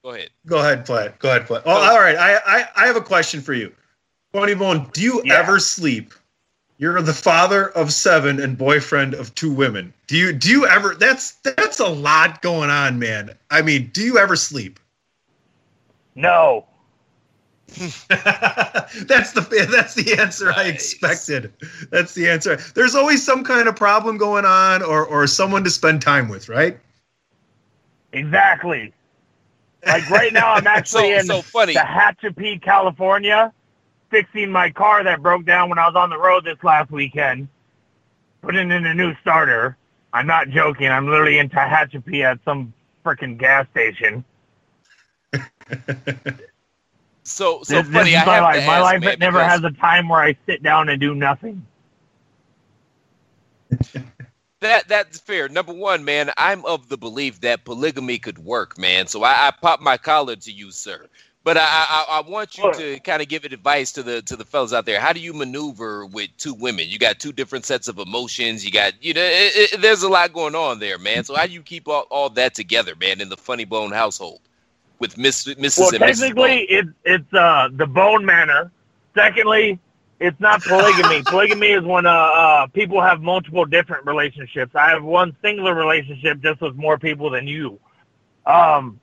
Go 0.04 0.12
ahead. 0.12 0.30
Go 0.46 0.60
ahead, 0.60 0.86
Platt. 0.86 1.20
Go 1.20 1.30
ahead, 1.30 1.46
Platt. 1.46 1.64
Oh, 1.66 1.72
Oh. 1.72 1.92
all 1.92 2.00
right. 2.00 2.16
I, 2.16 2.36
I 2.46 2.66
I 2.76 2.88
have 2.88 2.96
a 2.96 3.02
question 3.02 3.42
for 3.42 3.54
you. 3.54 3.74
Funny 4.32 4.54
Bone, 4.54 4.90
do 4.94 5.02
you 5.02 5.22
Yeah. 5.26 5.36
ever 5.40 5.60
sleep? 5.60 6.14
You're 6.78 7.02
the 7.02 7.14
father 7.14 7.70
of 7.72 7.92
seven 7.92 8.40
and 8.40 8.58
boyfriend 8.58 9.14
of 9.14 9.36
two 9.36 9.52
women. 9.52 9.94
Do 10.08 10.16
you 10.16 10.32
do 10.32 10.50
you 10.50 10.66
ever 10.66 10.96
that's 10.96 11.32
that's 11.44 11.80
a 11.80 11.88
lot 11.88 12.42
going 12.42 12.70
on, 12.70 12.98
man. 12.98 13.36
I 13.52 13.62
mean, 13.62 13.90
do 13.92 14.02
you 14.02 14.18
ever 14.18 14.38
sleep? 14.38 14.80
No. 16.16 16.66
that's 18.10 19.32
the 19.34 19.68
that's 19.72 19.94
the 19.94 20.18
answer 20.20 20.52
I 20.56 20.66
expected. 20.66 21.54
That's 21.92 22.14
the 22.14 22.30
answer. 22.30 22.58
There's 22.76 22.96
always 22.96 23.24
some 23.24 23.44
kind 23.44 23.68
of 23.68 23.76
problem 23.76 24.18
going 24.18 24.46
on 24.46 24.82
or 24.84 25.06
or 25.06 25.28
someone 25.28 25.64
to 25.64 25.70
spend 25.70 26.02
time 26.02 26.30
with, 26.30 26.50
right? 26.50 26.80
Exactly. 28.14 28.94
Like 29.86 30.10
right 30.10 30.34
now, 30.34 30.54
I'm 30.54 30.68
actually 30.68 31.12
So- 31.14 31.20
in 31.20 31.26
so 31.26 31.42
funny. 31.42 31.74
Tehachapi, 31.74 32.62
California, 32.62 33.54
fixing 34.10 34.52
my 34.52 34.70
car 34.72 35.04
that 35.04 35.22
broke 35.22 35.46
down 35.46 35.70
when 35.70 35.80
I 35.80 35.88
was 35.88 35.96
on 35.96 36.10
the 36.10 36.18
road 36.18 36.46
this 36.46 36.58
last 36.64 36.92
weekend, 36.92 37.48
putting 38.42 38.72
in 38.72 38.86
a 38.86 38.94
new 38.94 39.14
starter. 39.22 39.78
I'm 40.12 40.26
not 40.28 40.50
joking. 40.50 40.88
I'm 40.88 41.08
literally 41.08 41.38
in 41.38 41.50
Tehachapi 41.50 42.24
at 42.24 42.40
some 42.44 42.74
freaking 43.06 43.38
gas 43.38 43.68
station. 43.72 44.24
So, 47.24 47.64
so 47.64 47.84
this, 47.84 47.88
this 47.90 47.94
funny. 47.94 48.16
is 48.16 48.24
I 48.24 48.26
my 48.26 48.40
have 48.40 48.42
life. 48.42 48.64
my 48.64 48.80
life 48.80 49.04
never 49.20 49.44
has 49.44 49.64
a 49.64 49.72
time 49.72 50.10
where 50.10 50.22
I 50.22 50.38
sit 50.48 50.64
down 50.64 50.90
and 50.90 51.00
do 51.02 51.16
nothing. 51.16 51.66
That 54.62 54.88
that's 54.90 55.20
fair. 55.20 55.50
Number 55.50 55.74
one, 55.74 56.04
man, 56.06 56.32
I'm 56.38 56.66
of 56.66 56.90
the 56.90 56.98
belief 56.98 57.42
that 57.42 57.66
polygamy 57.66 58.18
could 58.20 58.40
work, 58.40 58.78
man. 58.78 59.08
So 59.08 59.24
I, 59.24 59.48
I 59.48 59.52
pop 59.62 59.82
my 59.82 59.98
collar 59.98 60.36
to 60.36 60.52
you, 60.52 60.72
sir. 60.72 61.08
But 61.44 61.58
I, 61.58 61.64
I 61.64 62.06
I 62.18 62.22
want 62.30 62.58
you 62.58 62.68
Sure. 62.68 62.74
to 62.74 63.00
kind 63.02 63.22
of 63.22 63.30
give 63.30 63.46
it 63.46 63.54
advice 63.54 63.94
to 63.94 64.04
the 64.04 64.22
to 64.24 64.36
the 64.36 64.46
fellas 64.46 64.74
out 64.74 64.86
there. 64.86 65.00
How 65.00 65.14
do 65.14 65.22
you 65.22 65.34
maneuver 65.34 66.06
with 66.08 66.30
two 66.38 66.56
women? 66.56 66.88
You 66.90 67.00
got 67.00 67.20
two 67.20 67.32
different 67.32 67.66
sets 67.66 67.88
of 67.88 68.00
emotions. 68.00 68.66
You 68.66 68.72
got 68.72 69.02
you 69.04 69.14
know, 69.14 69.22
it, 69.24 69.74
it, 69.74 69.82
there's 69.82 70.04
a 70.04 70.10
lot 70.10 70.34
going 70.34 70.56
on 70.56 70.80
there, 70.80 70.98
man. 71.00 71.24
So 71.24 71.36
how 71.36 71.46
do 71.48 71.54
you 71.54 71.64
keep 71.64 71.88
all, 71.88 72.08
all 72.10 72.30
that 72.32 72.56
together, 72.56 72.96
man, 72.96 73.22
in 73.22 73.30
the 73.30 73.38
Funny 73.38 73.66
Bone 73.66 73.92
household 73.92 74.42
with 75.00 75.18
Miss 75.18 75.46
Mrs. 75.46 75.80
Well, 75.80 75.92
Mrs. 75.92 76.00
technically, 76.00 76.62
it's 76.64 76.90
it's 77.06 77.34
uh, 77.34 77.70
the 77.72 77.88
bone 77.88 78.26
manner. 78.26 78.72
Secondly, 79.16 79.80
it's 80.20 80.40
not 80.40 80.62
polygamy. 80.62 81.24
polygamy 81.26 81.68
is 81.68 81.84
when 81.84 82.06
uh, 82.06 82.12
uh, 82.12 82.68
people 82.68 83.02
have 83.02 83.22
multiple 83.22 83.66
different 83.66 84.06
relationships. 84.06 84.76
I 84.76 84.90
have 84.90 85.04
one 85.04 85.36
singular 85.42 85.74
relationship 85.74 86.42
just 86.42 86.62
with 86.62 86.76
more 86.76 86.98
people 86.98 87.30
than 87.30 87.48
you. 87.48 87.80
Um, 88.46 89.00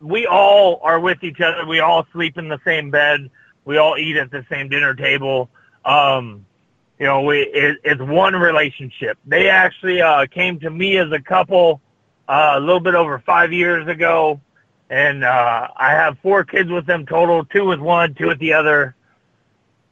we 0.00 0.26
all 0.26 0.80
are 0.82 1.00
with 1.00 1.24
each 1.24 1.40
other. 1.40 1.66
We 1.66 1.80
all 1.80 2.06
sleep 2.12 2.36
in 2.36 2.48
the 2.48 2.60
same 2.64 2.90
bed. 2.90 3.30
We 3.64 3.78
all 3.78 3.96
eat 3.96 4.16
at 4.16 4.30
the 4.30 4.44
same 4.50 4.68
dinner 4.68 4.94
table. 4.94 5.48
Um, 5.84 6.44
you 6.98 7.06
know, 7.06 7.22
we 7.22 7.40
it, 7.40 7.78
it's 7.84 8.00
one 8.00 8.34
relationship. 8.34 9.18
They 9.26 9.48
actually 9.48 10.00
uh, 10.00 10.26
came 10.26 10.60
to 10.60 10.70
me 10.70 10.98
as 10.98 11.10
a 11.12 11.20
couple 11.20 11.80
uh, 12.28 12.54
a 12.56 12.60
little 12.60 12.80
bit 12.80 12.94
over 12.94 13.18
five 13.20 13.52
years 13.52 13.86
ago 13.88 14.40
and 14.90 15.24
uh, 15.24 15.68
I 15.76 15.90
have 15.92 16.18
four 16.20 16.44
kids 16.44 16.70
with 16.70 16.86
them 16.86 17.06
total, 17.06 17.44
two 17.44 17.64
with 17.64 17.80
one, 17.80 18.14
two 18.14 18.28
with 18.28 18.38
the 18.38 18.52
other. 18.52 18.94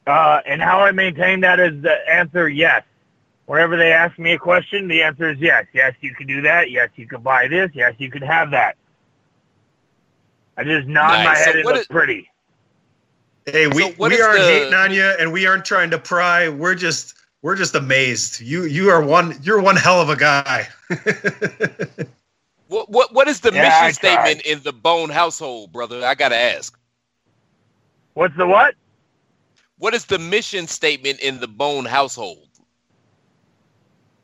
Uh, 0.07 0.41
and 0.47 0.61
how 0.61 0.81
I 0.81 0.93
maintain 0.93 1.41
that 1.41 1.59
is 1.61 1.81
the 1.83 1.97
answer 2.11 2.49
yes. 2.49 2.83
Whenever 3.47 3.77
they 3.77 3.93
ask 3.93 4.19
me 4.19 4.33
a 4.33 4.39
question, 4.39 4.89
the 4.89 5.03
answer 5.03 5.31
is 5.31 5.39
yes. 5.39 5.67
Yes, 5.75 5.95
you 6.01 6.15
can 6.15 6.27
do 6.27 6.41
that. 6.43 6.71
Yes, 6.71 6.89
you 6.97 7.07
can 7.07 7.21
buy 7.23 7.49
this. 7.49 7.71
Yes, 7.75 7.95
you 7.99 8.11
can 8.11 8.23
have 8.23 8.51
that. 8.53 8.77
I 10.57 10.65
just 10.65 10.87
nod 10.87 11.09
my 11.09 11.25
Nice. 11.25 11.39
So 11.41 11.45
head 11.47 11.57
and 11.57 11.65
what 11.65 11.75
look 11.75 11.81
is- 11.83 11.87
pretty. 11.89 12.31
Hey, 13.47 13.67
we, 13.67 13.83
So 13.83 13.95
we 13.99 14.23
aren't 14.23 14.39
the- 14.39 14.45
hating 14.47 14.73
on 14.75 14.91
you, 14.93 15.05
and 15.19 15.31
we 15.31 15.47
aren't 15.47 15.65
trying 15.67 15.91
to 15.91 15.99
pry. 15.99 16.49
We're 16.49 16.75
just 16.75 17.15
we're 17.43 17.57
just 17.57 17.75
amazed. 17.75 18.41
You 18.41 18.65
you 18.65 18.89
are 18.89 19.03
one 19.05 19.37
you're 19.43 19.61
one 19.61 19.77
hell 19.77 20.01
of 20.01 20.09
a 20.09 20.17
guy. 20.17 20.67
What 22.69 22.91
what 22.91 23.15
what 23.15 23.29
is 23.29 23.41
the 23.41 23.53
Yeah, 23.53 23.81
I 23.81 23.91
mission 23.91 23.95
tried. 23.95 24.39
statement 24.39 24.43
in 24.43 24.63
the 24.63 24.73
Bone 24.73 25.11
household, 25.11 25.73
brother? 25.73 26.05
I 26.05 26.15
gotta 26.15 26.37
ask. 26.37 26.79
What's 28.15 28.37
the 28.37 28.47
what? 28.47 28.75
What 29.79 29.95
is 29.95 30.07
the 30.07 30.19
mission 30.19 30.67
statement 30.69 31.21
in 31.21 31.41
the 31.41 31.49
Bone 31.49 31.87
household? 31.87 32.49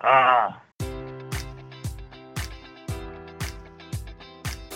Uh, 0.01 0.53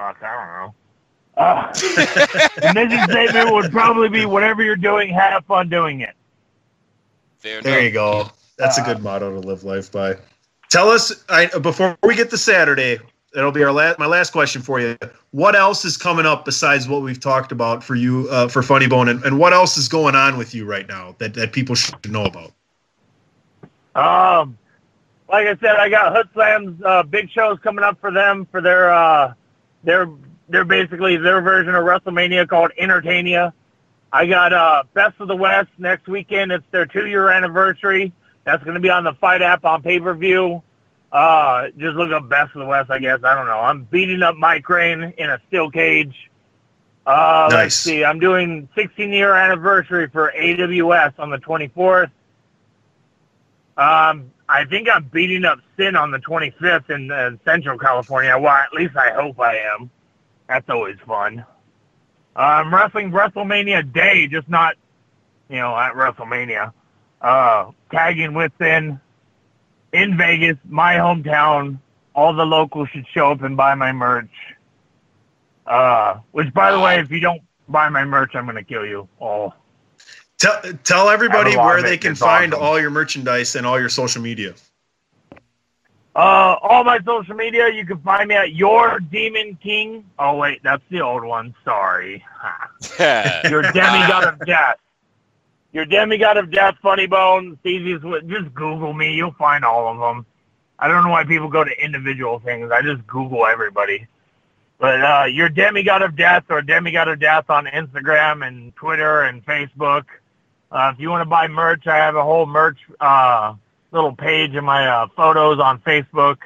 Fuck, 0.00 0.22
I 0.22 0.34
don't 0.34 0.48
know. 0.56 0.74
Uh, 1.36 1.72
the 1.72 2.72
mission 2.74 3.08
statement 3.08 3.52
would 3.52 3.70
probably 3.70 4.08
be 4.08 4.24
whatever 4.26 4.62
you're 4.62 4.76
doing, 4.76 5.12
have 5.12 5.44
fun 5.44 5.68
doing 5.68 6.00
it. 6.00 6.14
Fair 7.38 7.62
There 7.62 7.78
enough. 7.78 7.84
you 7.84 7.90
go. 7.92 8.30
That's 8.58 8.78
a 8.78 8.82
good 8.82 9.02
motto 9.02 9.30
to 9.40 9.46
live 9.46 9.64
life 9.64 9.90
by. 9.90 10.16
Tell 10.70 10.88
us 10.88 11.24
I, 11.28 11.46
before 11.46 11.96
we 12.02 12.14
get 12.14 12.30
to 12.30 12.38
Saturday. 12.38 12.98
That'll 13.32 13.52
be 13.52 13.62
our 13.62 13.72
last. 13.72 13.98
My 14.00 14.06
last 14.06 14.32
question 14.32 14.60
for 14.60 14.80
you. 14.80 14.98
What 15.30 15.54
else 15.54 15.84
is 15.84 15.96
coming 15.96 16.26
up 16.26 16.44
besides 16.44 16.88
what 16.88 17.02
we've 17.02 17.20
talked 17.20 17.52
about 17.52 17.84
for 17.84 17.94
you 17.94 18.26
uh, 18.28 18.48
for 18.48 18.60
Funny 18.60 18.88
Bone, 18.88 19.08
and, 19.08 19.22
and 19.24 19.38
what 19.38 19.52
else 19.52 19.76
is 19.76 19.88
going 19.88 20.16
on 20.16 20.36
with 20.36 20.52
you 20.52 20.64
right 20.64 20.88
now 20.88 21.14
that, 21.18 21.34
that 21.34 21.52
people 21.52 21.76
should 21.76 22.10
know 22.10 22.24
about? 22.24 22.50
Um, 23.94 24.58
like 25.28 25.46
I 25.46 25.56
said, 25.60 25.76
I 25.76 25.88
got 25.88 26.12
Hood 26.12 26.28
Slams 26.34 26.82
uh, 26.84 27.04
big 27.04 27.30
shows 27.30 27.60
coming 27.62 27.84
up 27.84 28.00
for 28.00 28.10
them 28.10 28.48
for 28.50 28.60
their 28.60 28.92
uh, 28.92 29.34
their 29.84 30.08
they're 30.48 30.64
basically 30.64 31.16
their 31.16 31.40
version 31.40 31.74
of 31.74 31.84
WrestleMania 31.84 32.48
called 32.48 32.72
Entertainia. 32.80 33.52
I 34.12 34.26
got 34.26 34.52
uh, 34.52 34.82
Best 34.94 35.20
of 35.20 35.28
the 35.28 35.36
West 35.36 35.70
next 35.78 36.08
weekend. 36.08 36.50
It's 36.50 36.64
their 36.72 36.86
two 36.86 37.06
year 37.06 37.30
anniversary. 37.30 38.12
That's 38.44 38.62
going 38.64 38.74
to 38.74 38.80
be 38.80 38.90
on 38.90 39.04
the 39.04 39.14
FITE 39.14 39.42
app 39.42 39.64
on 39.64 39.82
pay 39.82 40.00
per 40.00 40.14
view. 40.14 40.62
Uh, 41.12 41.68
just 41.78 41.96
look 41.96 42.10
up 42.10 42.28
Best 42.28 42.54
of 42.54 42.60
the 42.60 42.66
West, 42.66 42.90
I 42.90 42.98
guess. 42.98 43.20
I 43.24 43.34
don't 43.34 43.46
know. 43.46 43.58
I'm 43.58 43.84
beating 43.84 44.22
up 44.22 44.36
Mike 44.36 44.64
Crane 44.64 45.14
in 45.18 45.30
a 45.30 45.40
steel 45.48 45.70
cage. 45.70 46.30
Uh, 47.06 47.48
Nice. 47.50 47.56
Let's 47.62 47.76
see. 47.76 48.04
I'm 48.04 48.18
doing 48.18 48.68
16 48.74 49.12
year 49.12 49.34
anniversary 49.34 50.08
for 50.08 50.32
AWS 50.36 51.14
on 51.18 51.30
the 51.30 51.38
24th. 51.38 52.10
Um, 53.76 54.30
I 54.50 54.64
think 54.64 54.88
I'm 54.92 55.04
beating 55.04 55.44
up 55.44 55.60
Sin 55.76 55.94
on 55.94 56.10
the 56.10 56.18
25th 56.18 56.90
in 56.90 57.10
uh, 57.10 57.36
Central 57.44 57.78
California. 57.78 58.36
Well, 58.36 58.52
at 58.52 58.72
least 58.72 58.96
I 58.96 59.12
hope 59.12 59.38
I 59.38 59.56
am. 59.56 59.90
That's 60.48 60.68
always 60.68 60.96
fun. 61.06 61.44
Uh, 62.34 62.38
I'm 62.38 62.74
wrestling 62.74 63.12
WrestleMania 63.12 63.92
Day, 63.92 64.26
just 64.26 64.48
not, 64.48 64.74
you 65.48 65.58
know, 65.58 65.76
at 65.76 65.92
WrestleMania. 65.94 66.72
Uh, 67.20 67.70
tagging 67.92 68.34
with 68.34 68.50
Sin 68.60 69.00
in 69.92 70.16
Vegas, 70.16 70.56
my 70.64 70.94
hometown. 70.94 71.78
All 72.14 72.34
the 72.34 72.44
locals 72.44 72.88
should 72.88 73.06
show 73.14 73.30
up 73.30 73.42
and 73.42 73.56
buy 73.56 73.76
my 73.76 73.92
merch. 73.92 74.30
Uh, 75.64 76.18
which, 76.32 76.52
by 76.52 76.72
the 76.72 76.80
way, 76.80 76.98
if 76.98 77.10
you 77.12 77.20
don't 77.20 77.42
buy 77.68 77.88
my 77.88 78.04
merch, 78.04 78.34
I'm 78.34 78.46
going 78.46 78.56
to 78.56 78.64
kill 78.64 78.84
you 78.84 79.08
all. 79.20 79.54
Tell 80.40 80.60
tell 80.84 81.08
everybody 81.10 81.50
I 81.50 81.52
have 81.52 81.54
a 81.54 81.56
lot 81.58 81.66
where 81.66 81.82
they 81.82 81.98
can 81.98 82.14
find 82.14 82.54
awesome. 82.54 82.64
all 82.66 82.80
your 82.80 82.90
merchandise 82.90 83.54
and 83.56 83.66
all 83.66 83.78
your 83.78 83.90
social 83.90 84.22
media. 84.22 84.54
Uh, 86.16 86.56
all 86.62 86.82
my 86.82 86.98
social 87.04 87.36
media, 87.36 87.68
you 87.68 87.86
can 87.86 87.98
find 87.98 88.28
me 88.28 88.34
at 88.34 88.52
Your 88.54 88.98
Demon 88.98 89.56
King. 89.62 90.04
Oh 90.18 90.36
wait, 90.36 90.60
that's 90.64 90.82
the 90.90 91.00
old 91.00 91.22
one. 91.24 91.54
Sorry. 91.64 92.24
Your 92.98 93.62
Demigod 93.62 94.24
of 94.24 94.44
Death. 94.46 94.76
Your 95.72 95.84
Demigod 95.84 96.36
of 96.36 96.50
Death, 96.50 96.74
Funny 96.82 97.06
Bones. 97.06 97.52
It's 97.62 97.66
easiest 97.66 98.04
way- 98.04 98.22
Just 98.26 98.52
Google 98.54 98.92
me. 98.92 99.14
You'll 99.14 99.32
find 99.34 99.64
all 99.64 99.86
of 99.88 99.98
them. 99.98 100.26
I 100.80 100.88
don't 100.88 101.04
know 101.04 101.10
why 101.10 101.24
people 101.24 101.48
go 101.48 101.62
to 101.62 101.84
individual 101.84 102.40
things. 102.40 102.72
I 102.72 102.82
just 102.82 103.06
Google 103.06 103.46
everybody. 103.46 104.06
But 104.78 105.02
uh, 105.04 105.24
your 105.26 105.48
Demigod 105.48 106.02
of 106.02 106.16
Death 106.16 106.44
or 106.48 106.60
Demigod 106.62 107.06
of 107.06 107.20
Death 107.20 107.50
on 107.50 107.66
Instagram 107.66 108.46
and 108.48 108.74
Twitter 108.74 109.22
and 109.22 109.44
Facebook. 109.44 110.06
Uh, 110.70 110.92
if 110.94 111.00
you 111.00 111.10
want 111.10 111.20
to 111.20 111.28
buy 111.28 111.48
merch, 111.48 111.86
I 111.86 111.96
have 111.96 112.14
a 112.14 112.22
whole 112.22 112.46
merch 112.46 112.78
uh, 113.00 113.54
little 113.90 114.14
page 114.14 114.54
in 114.54 114.64
my 114.64 114.86
uh, 114.86 115.08
photos 115.16 115.58
on 115.58 115.80
Facebook. 115.80 116.38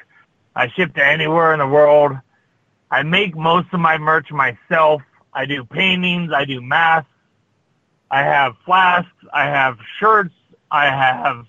I 0.55 0.67
ship 0.69 0.95
to 0.95 1.05
anywhere 1.05 1.53
in 1.53 1.59
the 1.59 1.67
world. 1.67 2.13
I 2.89 3.03
make 3.03 3.35
most 3.35 3.67
of 3.73 3.79
my 3.79 3.97
merch 3.97 4.31
myself. 4.31 5.01
I 5.33 5.45
do 5.45 5.63
paintings. 5.63 6.31
I 6.33 6.45
do 6.45 6.61
masks. 6.61 7.09
I 8.09 8.23
have 8.23 8.55
flasks. 8.65 9.11
I 9.33 9.43
have 9.45 9.77
shirts. 9.99 10.33
I 10.71 10.85
have 10.85 11.45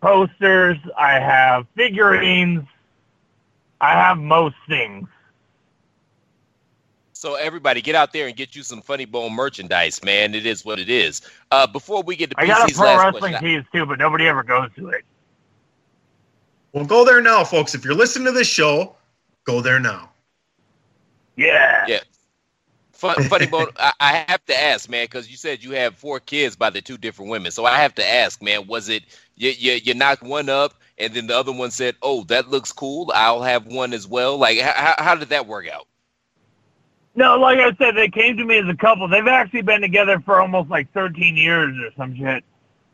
posters. 0.00 0.76
I 0.98 1.20
have 1.20 1.66
figurines. 1.76 2.66
I 3.80 3.92
have 3.92 4.18
most 4.18 4.56
things. 4.68 5.08
So 7.24 7.36
everybody, 7.36 7.80
get 7.80 7.94
out 7.94 8.12
there 8.12 8.26
and 8.26 8.36
get 8.36 8.54
you 8.54 8.62
some 8.62 8.82
Funny 8.82 9.06
Bone 9.06 9.32
merchandise, 9.32 10.04
man. 10.04 10.34
It 10.34 10.44
is 10.44 10.62
what 10.62 10.78
it 10.78 10.90
is. 10.90 11.22
Uh, 11.50 11.66
before 11.66 12.02
we 12.02 12.16
get 12.16 12.28
to 12.28 12.36
I 12.38 12.46
got 12.46 12.68
a 12.68 12.70
PC's 12.70 12.76
pro 12.76 12.86
last 12.86 13.14
wrestling 13.14 13.32
question, 13.32 13.62
tees 13.62 13.64
too, 13.72 13.86
but 13.86 13.98
nobody 13.98 14.26
ever 14.26 14.42
goes 14.42 14.68
to 14.76 14.90
it. 14.90 15.06
Well, 16.74 16.84
go 16.84 17.02
there 17.02 17.22
now, 17.22 17.42
folks. 17.42 17.74
If 17.74 17.82
you're 17.82 17.94
listening 17.94 18.26
to 18.26 18.32
this 18.32 18.46
show, 18.46 18.94
go 19.44 19.62
there 19.62 19.80
now. 19.80 20.10
Yeah. 21.36 21.86
Yeah. 21.88 22.00
Fun, 22.92 23.14
funny 23.22 23.46
bone. 23.46 23.68
I, 23.78 23.92
I 24.00 24.24
have 24.28 24.44
to 24.44 24.60
ask, 24.60 24.90
man, 24.90 25.04
because 25.04 25.30
you 25.30 25.38
said 25.38 25.64
you 25.64 25.70
have 25.70 25.96
four 25.96 26.20
kids 26.20 26.56
by 26.56 26.68
the 26.68 26.82
two 26.82 26.98
different 26.98 27.30
women. 27.30 27.52
So 27.52 27.64
I 27.64 27.78
have 27.78 27.94
to 27.94 28.06
ask, 28.06 28.42
man, 28.42 28.66
was 28.66 28.90
it 28.90 29.02
you, 29.36 29.48
you, 29.48 29.72
you 29.82 29.94
knocked 29.94 30.22
one 30.22 30.50
up 30.50 30.74
and 30.98 31.14
then 31.14 31.26
the 31.28 31.38
other 31.38 31.52
one 31.52 31.70
said, 31.70 31.96
"Oh, 32.02 32.24
that 32.24 32.50
looks 32.50 32.70
cool. 32.70 33.10
I'll 33.14 33.40
have 33.40 33.66
one 33.66 33.94
as 33.94 34.06
well." 34.06 34.36
Like, 34.36 34.58
how, 34.58 34.94
how 34.98 35.14
did 35.14 35.30
that 35.30 35.46
work 35.46 35.66
out? 35.68 35.86
No, 37.16 37.38
like 37.38 37.58
I 37.58 37.72
said, 37.76 37.94
they 37.94 38.08
came 38.08 38.36
to 38.38 38.44
me 38.44 38.58
as 38.58 38.68
a 38.68 38.74
couple. 38.74 39.06
They've 39.06 39.26
actually 39.26 39.62
been 39.62 39.80
together 39.80 40.20
for 40.20 40.40
almost 40.40 40.68
like 40.68 40.92
13 40.92 41.36
years 41.36 41.76
or 41.78 41.90
some 41.96 42.16
shit. 42.16 42.44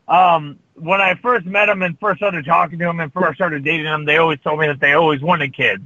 Um, 0.07 0.59
when 0.75 1.01
I 1.01 1.15
first 1.15 1.45
met 1.45 1.67
them 1.67 1.81
and 1.81 1.97
first 1.99 2.17
started 2.17 2.45
talking 2.45 2.77
to 2.79 2.85
them 2.85 2.99
and 2.99 3.11
first 3.13 3.35
started 3.35 3.63
dating 3.63 3.85
them, 3.85 4.05
they 4.05 4.17
always 4.17 4.39
told 4.41 4.59
me 4.59 4.67
that 4.67 4.79
they 4.79 4.93
always 4.93 5.21
wanted 5.21 5.55
kids. 5.55 5.83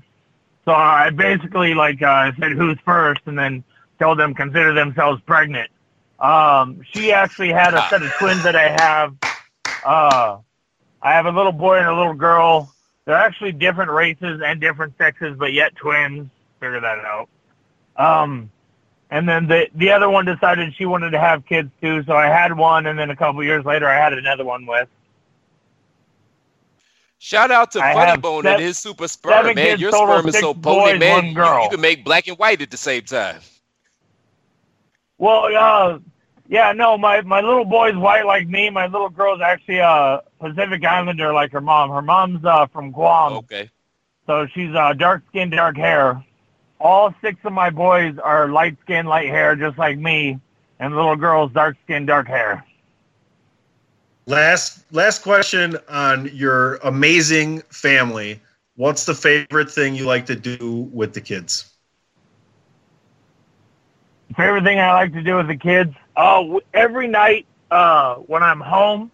So 0.65 0.73
I 0.73 1.11
basically 1.11 1.73
like 1.73 2.01
uh, 2.01 2.31
said 2.39 2.53
who's 2.53 2.77
first, 2.83 3.21
and 3.27 3.37
then 3.37 3.63
told 3.99 4.19
them 4.19 4.33
consider 4.33 4.73
themselves 4.73 5.21
pregnant. 5.25 5.69
Um, 6.19 6.81
she 6.91 7.11
actually 7.11 7.51
had 7.51 7.73
a 7.73 7.87
set 7.89 8.01
of 8.01 8.11
twins 8.13 8.43
that 8.43 8.55
I 8.55 8.69
have. 8.81 9.15
Uh, 9.85 10.37
I 11.01 11.11
have 11.11 11.27
a 11.27 11.31
little 11.31 11.51
boy 11.51 11.77
and 11.77 11.87
a 11.87 11.95
little 11.95 12.15
girl. 12.15 12.73
They're 13.05 13.15
actually 13.15 13.51
different 13.51 13.91
races 13.91 14.41
and 14.43 14.59
different 14.59 14.97
sexes, 14.97 15.37
but 15.37 15.53
yet 15.53 15.75
twins. 15.75 16.29
Figure 16.59 16.79
that 16.79 16.99
out. 17.05 17.29
Um, 17.97 18.51
and 19.09 19.27
then 19.29 19.47
the 19.47 19.69
the 19.75 19.91
other 19.91 20.09
one 20.09 20.25
decided 20.25 20.75
she 20.75 20.85
wanted 20.85 21.11
to 21.11 21.19
have 21.19 21.45
kids 21.45 21.69
too, 21.81 22.03
so 22.03 22.13
I 22.13 22.27
had 22.27 22.57
one, 22.57 22.87
and 22.87 22.97
then 22.97 23.09
a 23.09 23.15
couple 23.15 23.43
years 23.43 23.63
later 23.65 23.87
I 23.87 23.95
had 23.95 24.13
another 24.13 24.43
one 24.43 24.65
with. 24.65 24.87
Shout 27.17 27.49
out 27.49 27.71
to 27.71 27.81
I 27.81 27.93
Funny 27.93 28.21
Bone 28.21 28.45
and 28.45 28.61
his 28.61 28.77
super 28.77 29.07
sperm, 29.07 29.55
man. 29.55 29.79
Your 29.79 29.91
sperm 29.91 30.27
is 30.27 30.37
so 30.39 30.53
boys, 30.53 30.99
man. 30.99 31.27
You, 31.27 31.31
you 31.63 31.69
can 31.71 31.81
make 31.81 32.03
black 32.03 32.27
and 32.27 32.37
white 32.37 32.61
at 32.61 32.69
the 32.69 32.77
same 32.77 33.03
time. 33.03 33.39
Well, 35.17 35.45
uh, 35.55 35.99
yeah, 36.49 36.73
no, 36.73 36.97
my 36.97 37.21
my 37.21 37.41
little 37.41 37.65
boy's 37.65 37.95
white 37.95 38.25
like 38.25 38.47
me. 38.47 38.69
My 38.69 38.85
little 38.87 39.09
girl's 39.09 39.41
actually 39.41 39.79
a 39.79 40.21
Pacific 40.39 40.83
Islander 40.83 41.33
like 41.33 41.51
her 41.51 41.61
mom. 41.61 41.89
Her 41.89 42.01
mom's 42.01 42.43
uh, 42.45 42.67
from 42.67 42.91
Guam, 42.91 43.33
Okay. 43.33 43.69
so 44.27 44.45
she's 44.53 44.75
uh, 44.75 44.93
dark 44.93 45.23
skin, 45.29 45.49
dark 45.49 45.77
hair. 45.77 46.23
All 46.79 47.13
six 47.21 47.39
of 47.45 47.53
my 47.53 47.69
boys 47.69 48.17
are 48.17 48.49
light 48.49 48.77
skin, 48.81 49.05
light 49.05 49.29
hair, 49.29 49.55
just 49.55 49.77
like 49.77 49.97
me, 49.97 50.39
and 50.79 50.95
little 50.95 51.15
girl's 51.15 51.51
dark 51.51 51.77
skin, 51.83 52.05
dark 52.05 52.27
hair. 52.27 52.65
Last 54.27 54.83
last 54.91 55.21
question 55.21 55.77
on 55.87 56.29
your 56.33 56.75
amazing 56.83 57.61
family. 57.69 58.41
What's 58.75 59.05
the 59.05 59.13
favorite 59.13 59.71
thing 59.71 59.95
you 59.95 60.05
like 60.05 60.25
to 60.25 60.35
do 60.35 60.89
with 60.91 61.13
the 61.13 61.21
kids? 61.21 61.71
favorite 64.35 64.63
thing 64.63 64.79
I 64.79 64.91
like 64.93 65.13
to 65.13 65.21
do 65.21 65.37
with 65.37 65.47
the 65.47 65.55
kids. 65.55 65.93
Oh, 66.17 66.61
every 66.73 67.07
night 67.07 67.45
uh, 67.71 68.15
when 68.15 68.43
I'm 68.43 68.59
home, 68.59 69.11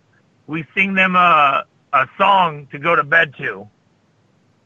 we 0.47 0.65
sing 0.75 0.93
them 0.93 1.15
a 1.15 1.65
a 1.93 2.07
song 2.17 2.67
to 2.71 2.79
go 2.79 2.95
to 2.95 3.03
bed 3.03 3.33
to. 3.37 3.67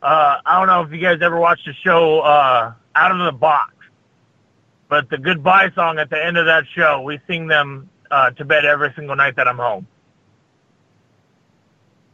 Uh, 0.06 0.40
I 0.46 0.60
don't 0.60 0.68
know 0.68 0.84
if 0.84 0.92
you 0.92 1.00
guys 1.00 1.18
ever 1.24 1.40
watched 1.40 1.66
the 1.66 1.74
show 1.74 2.20
uh, 2.20 2.72
Out 2.94 3.12
of 3.12 3.26
the 3.26 3.32
Box, 3.32 3.74
but 4.88 5.10
the 5.10 5.18
goodbye 5.18 5.72
song 5.72 5.98
at 5.98 6.12
the 6.12 6.24
end 6.24 6.38
of 6.38 6.46
that 6.46 6.66
show, 6.76 7.02
we 7.02 7.20
sing 7.26 7.48
them 7.48 7.90
uh, 8.12 8.30
to 8.30 8.46
bed 8.46 8.66
every 8.66 8.94
single 8.96 9.16
night 9.16 9.36
that 9.36 9.48
I'm 9.48 9.58
home. 9.58 9.88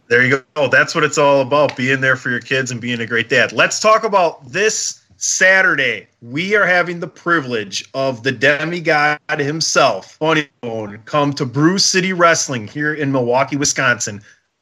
There 0.08 0.26
you 0.26 0.42
go. 0.56 0.70
That's 0.70 0.96
what 0.96 1.04
it's 1.04 1.18
all 1.18 1.42
about 1.42 1.76
being 1.76 2.00
there 2.00 2.16
for 2.16 2.30
your 2.30 2.40
kids 2.40 2.72
and 2.72 2.80
being 2.80 3.02
a 3.02 3.06
great 3.06 3.28
dad. 3.28 3.52
Let's 3.52 3.82
talk 3.82 4.06
about 4.06 4.50
this 4.50 5.02
Saturday. 5.18 6.08
We 6.22 6.56
are 6.56 6.66
having 6.66 7.02
the 7.02 7.08
privilege 7.08 7.90
of 7.94 8.24
the 8.24 8.32
demigod 8.32 9.20
himself, 9.38 10.14
Funny 10.14 10.48
Bone, 10.62 11.02
come 11.04 11.34
to 11.34 11.46
Brew 11.46 11.78
City 11.78 12.14
Wrestling 12.14 12.70
here 12.70 12.94
in 12.94 13.12
Milwaukee, 13.12 13.58
Wisconsin. 13.58 14.22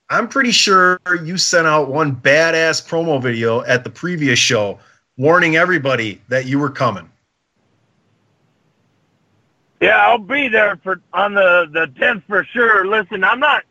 I'm 0.10 0.28
pretty 0.28 0.52
sure 0.52 1.00
you 1.24 1.38
sent 1.38 1.68
out 1.68 1.90
one 1.90 2.16
badass 2.16 2.88
promo 2.88 3.22
video 3.22 3.62
at 3.62 3.84
the 3.84 3.92
previous 3.92 4.40
show 4.40 4.80
warning 5.18 5.56
everybody 5.56 6.20
that 6.30 6.48
you 6.48 6.58
were 6.58 6.72
coming. 6.72 7.10
Yeah, 9.80 9.98
I'll 9.98 10.18
be 10.18 10.48
there 10.48 10.78
for 10.84 11.00
on 11.14 11.36
the 11.36 11.70
the 11.72 11.88
tenth 12.00 12.24
for 12.28 12.44
sure. 12.44 12.86
Listen, 12.86 13.24
I'm 13.24 13.40
not. 13.40 13.64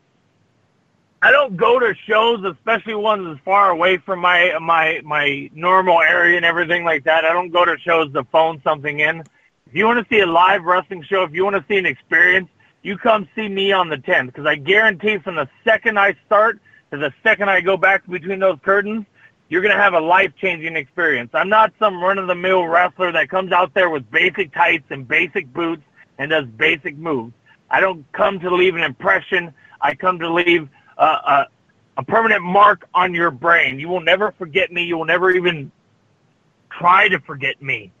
I 1.21 1.31
don't 1.31 1.57
go 1.57 1.77
to 1.79 1.93
shows, 2.07 2.43
especially 2.45 2.95
ones 2.95 3.27
as 3.35 3.43
far 3.43 3.71
away 3.71 3.97
from 3.97 4.19
my 4.19 4.57
my 4.61 5.01
my 5.03 5.49
normal 5.53 6.01
area 6.01 6.37
and 6.37 6.45
everything 6.45 6.85
like 6.85 7.03
that. 7.03 7.25
I 7.25 7.33
don't 7.33 7.51
go 7.51 7.65
to 7.65 7.77
shows 7.79 8.13
to 8.13 8.23
phone 8.25 8.61
something 8.63 9.01
in. 9.01 9.19
If 9.19 9.75
you 9.75 9.85
want 9.85 9.99
to 9.99 10.15
see 10.15 10.21
a 10.21 10.25
live 10.25 10.63
wrestling 10.63 11.03
show, 11.03 11.23
if 11.23 11.33
you 11.33 11.43
want 11.43 11.57
to 11.57 11.65
see 11.67 11.77
an 11.77 11.85
experience, 11.85 12.49
you 12.81 12.97
come 12.97 13.27
see 13.35 13.49
me 13.49 13.71
on 13.71 13.89
the 13.89 13.97
10th 13.97 14.27
because 14.27 14.45
I 14.45 14.55
guarantee 14.55 15.17
from 15.17 15.35
the 15.35 15.49
second 15.63 15.99
I 15.99 16.15
start 16.25 16.59
to 16.91 16.97
the 16.97 17.13
second 17.23 17.49
I 17.49 17.61
go 17.61 17.77
back 17.77 18.07
between 18.09 18.39
those 18.39 18.57
curtains, 18.63 19.05
you're 19.49 19.61
going 19.61 19.75
to 19.75 19.81
have 19.81 19.93
a 19.93 19.99
life-changing 19.99 20.75
experience. 20.75 21.31
I'm 21.33 21.49
not 21.49 21.73
some 21.79 22.01
run-of-the-mill 22.01 22.67
wrestler 22.67 23.11
that 23.11 23.29
comes 23.29 23.51
out 23.51 23.73
there 23.73 23.89
with 23.89 24.09
basic 24.11 24.53
tights 24.53 24.85
and 24.89 25.07
basic 25.07 25.51
boots 25.53 25.81
and 26.17 26.29
does 26.29 26.45
basic 26.45 26.97
moves. 26.97 27.33
I 27.69 27.79
don't 27.79 28.09
come 28.11 28.39
to 28.39 28.53
leave 28.53 28.75
an 28.75 28.83
impression. 28.83 29.53
I 29.81 29.95
come 29.95 30.19
to 30.19 30.31
leave 30.31 30.69
uh, 30.97 31.17
a, 31.27 31.45
a 31.97 32.03
permanent 32.03 32.43
mark 32.43 32.87
on 32.93 33.13
your 33.13 33.31
brain. 33.31 33.79
You 33.79 33.89
will 33.89 34.01
never 34.01 34.31
forget 34.33 34.71
me. 34.71 34.83
You 34.83 34.97
will 34.97 35.05
never 35.05 35.31
even 35.31 35.71
try 36.71 37.09
to 37.09 37.19
forget 37.19 37.61
me. 37.61 37.91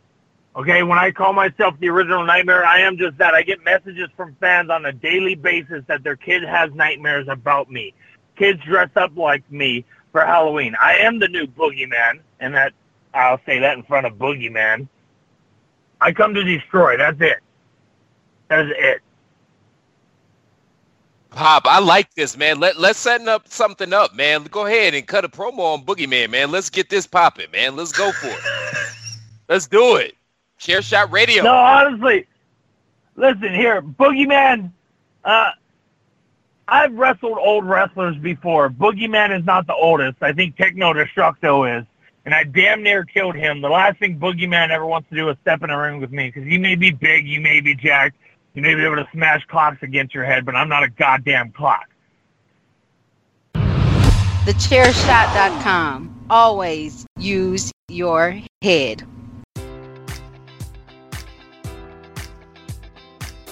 Okay, 0.55 0.83
when 0.83 0.97
I 0.97 1.11
call 1.11 1.31
myself 1.31 1.75
the 1.79 1.89
original 1.89 2.25
nightmare, 2.25 2.65
I 2.65 2.79
am 2.79 2.97
just 2.97 3.17
that. 3.19 3.33
I 3.33 3.43
get 3.43 3.63
messages 3.63 4.09
from 4.17 4.35
fans 4.39 4.69
on 4.69 4.85
a 4.85 4.91
daily 4.91 5.35
basis 5.35 5.83
that 5.87 6.03
their 6.03 6.15
kid 6.15 6.43
has 6.43 6.71
nightmares 6.73 7.27
about 7.27 7.71
me. 7.71 7.93
Kids 8.35 8.59
dress 8.65 8.89
up 8.95 9.15
like 9.15 9.49
me 9.51 9.85
for 10.11 10.21
Halloween. 10.21 10.75
I 10.81 10.97
am 10.97 11.19
the 11.19 11.27
new 11.27 11.45
boogeyman, 11.45 12.21
and 12.39 12.55
that 12.55 12.73
I'll 13.13 13.39
say 13.45 13.59
that 13.59 13.77
in 13.77 13.83
front 13.83 14.07
of 14.07 14.13
boogeyman. 14.13 14.87
I 16.01 16.11
come 16.13 16.33
to 16.33 16.43
destroy. 16.43 16.97
That's 16.97 17.19
it. 17.21 17.37
That 18.47 18.65
is 18.65 18.71
it. 18.75 19.01
Pop, 21.31 21.63
I 21.67 21.79
like 21.79 22.13
this, 22.15 22.35
man. 22.35 22.59
Let 22.59 22.79
let's 22.79 22.97
setting 22.97 23.27
up 23.27 23.47
something 23.47 23.93
up, 23.93 24.15
man. 24.15 24.45
Go 24.45 24.65
ahead 24.65 24.95
and 24.95 25.05
cut 25.05 25.23
a 25.23 25.29
promo 25.29 25.59
on 25.59 25.85
Boogeyman, 25.85 26.31
man. 26.31 26.49
Let's 26.49 26.71
get 26.71 26.89
this 26.89 27.05
popping, 27.05 27.51
man. 27.51 27.75
Let's 27.75 27.91
go 27.91 28.11
for 28.11 28.27
it. 28.27 28.39
let's 29.49 29.67
do 29.67 29.97
it. 29.97 30.15
Chair 30.59 30.81
Shot 30.81 31.11
Radio. 31.11 31.43
No, 31.43 31.55
honestly, 31.55 32.27
listen 33.15 33.53
here, 33.53 33.81
Boogeyman. 33.81 34.71
Uh, 35.23 35.51
I've 36.67 36.93
wrestled 36.93 37.37
old 37.39 37.65
wrestlers 37.65 38.17
before. 38.17 38.69
Boogeyman 38.69 39.37
is 39.37 39.45
not 39.45 39.65
the 39.65 39.73
oldest. 39.73 40.17
I 40.21 40.33
think 40.33 40.55
Techno 40.55 40.93
Destructo 40.93 41.79
is, 41.79 41.85
and 42.25 42.35
I 42.35 42.43
damn 42.43 42.83
near 42.83 43.05
killed 43.05 43.35
him. 43.35 43.61
The 43.61 43.69
last 43.69 43.99
thing 43.99 44.19
Boogeyman 44.19 44.69
ever 44.69 44.85
wants 44.85 45.09
to 45.09 45.15
do 45.15 45.29
is 45.29 45.37
step 45.41 45.63
in 45.63 45.69
a 45.69 45.79
ring 45.79 45.99
with 45.99 46.11
me 46.11 46.27
because 46.27 46.45
you 46.45 46.59
may 46.59 46.75
be 46.75 46.91
big, 46.91 47.25
you 47.25 47.41
may 47.41 47.61
be 47.61 47.73
jacked, 47.73 48.17
you 48.53 48.61
may 48.61 48.75
be 48.75 48.83
able 48.83 48.97
to 48.97 49.07
smash 49.13 49.45
clocks 49.47 49.81
against 49.81 50.13
your 50.13 50.25
head, 50.25 50.45
but 50.45 50.55
I'm 50.55 50.69
not 50.69 50.83
a 50.83 50.89
goddamn 50.89 51.51
clock. 51.53 51.87
TheChairShot.com. 53.55 56.25
Always 56.29 57.05
use 57.17 57.71
your 57.87 58.39
head. 58.61 59.03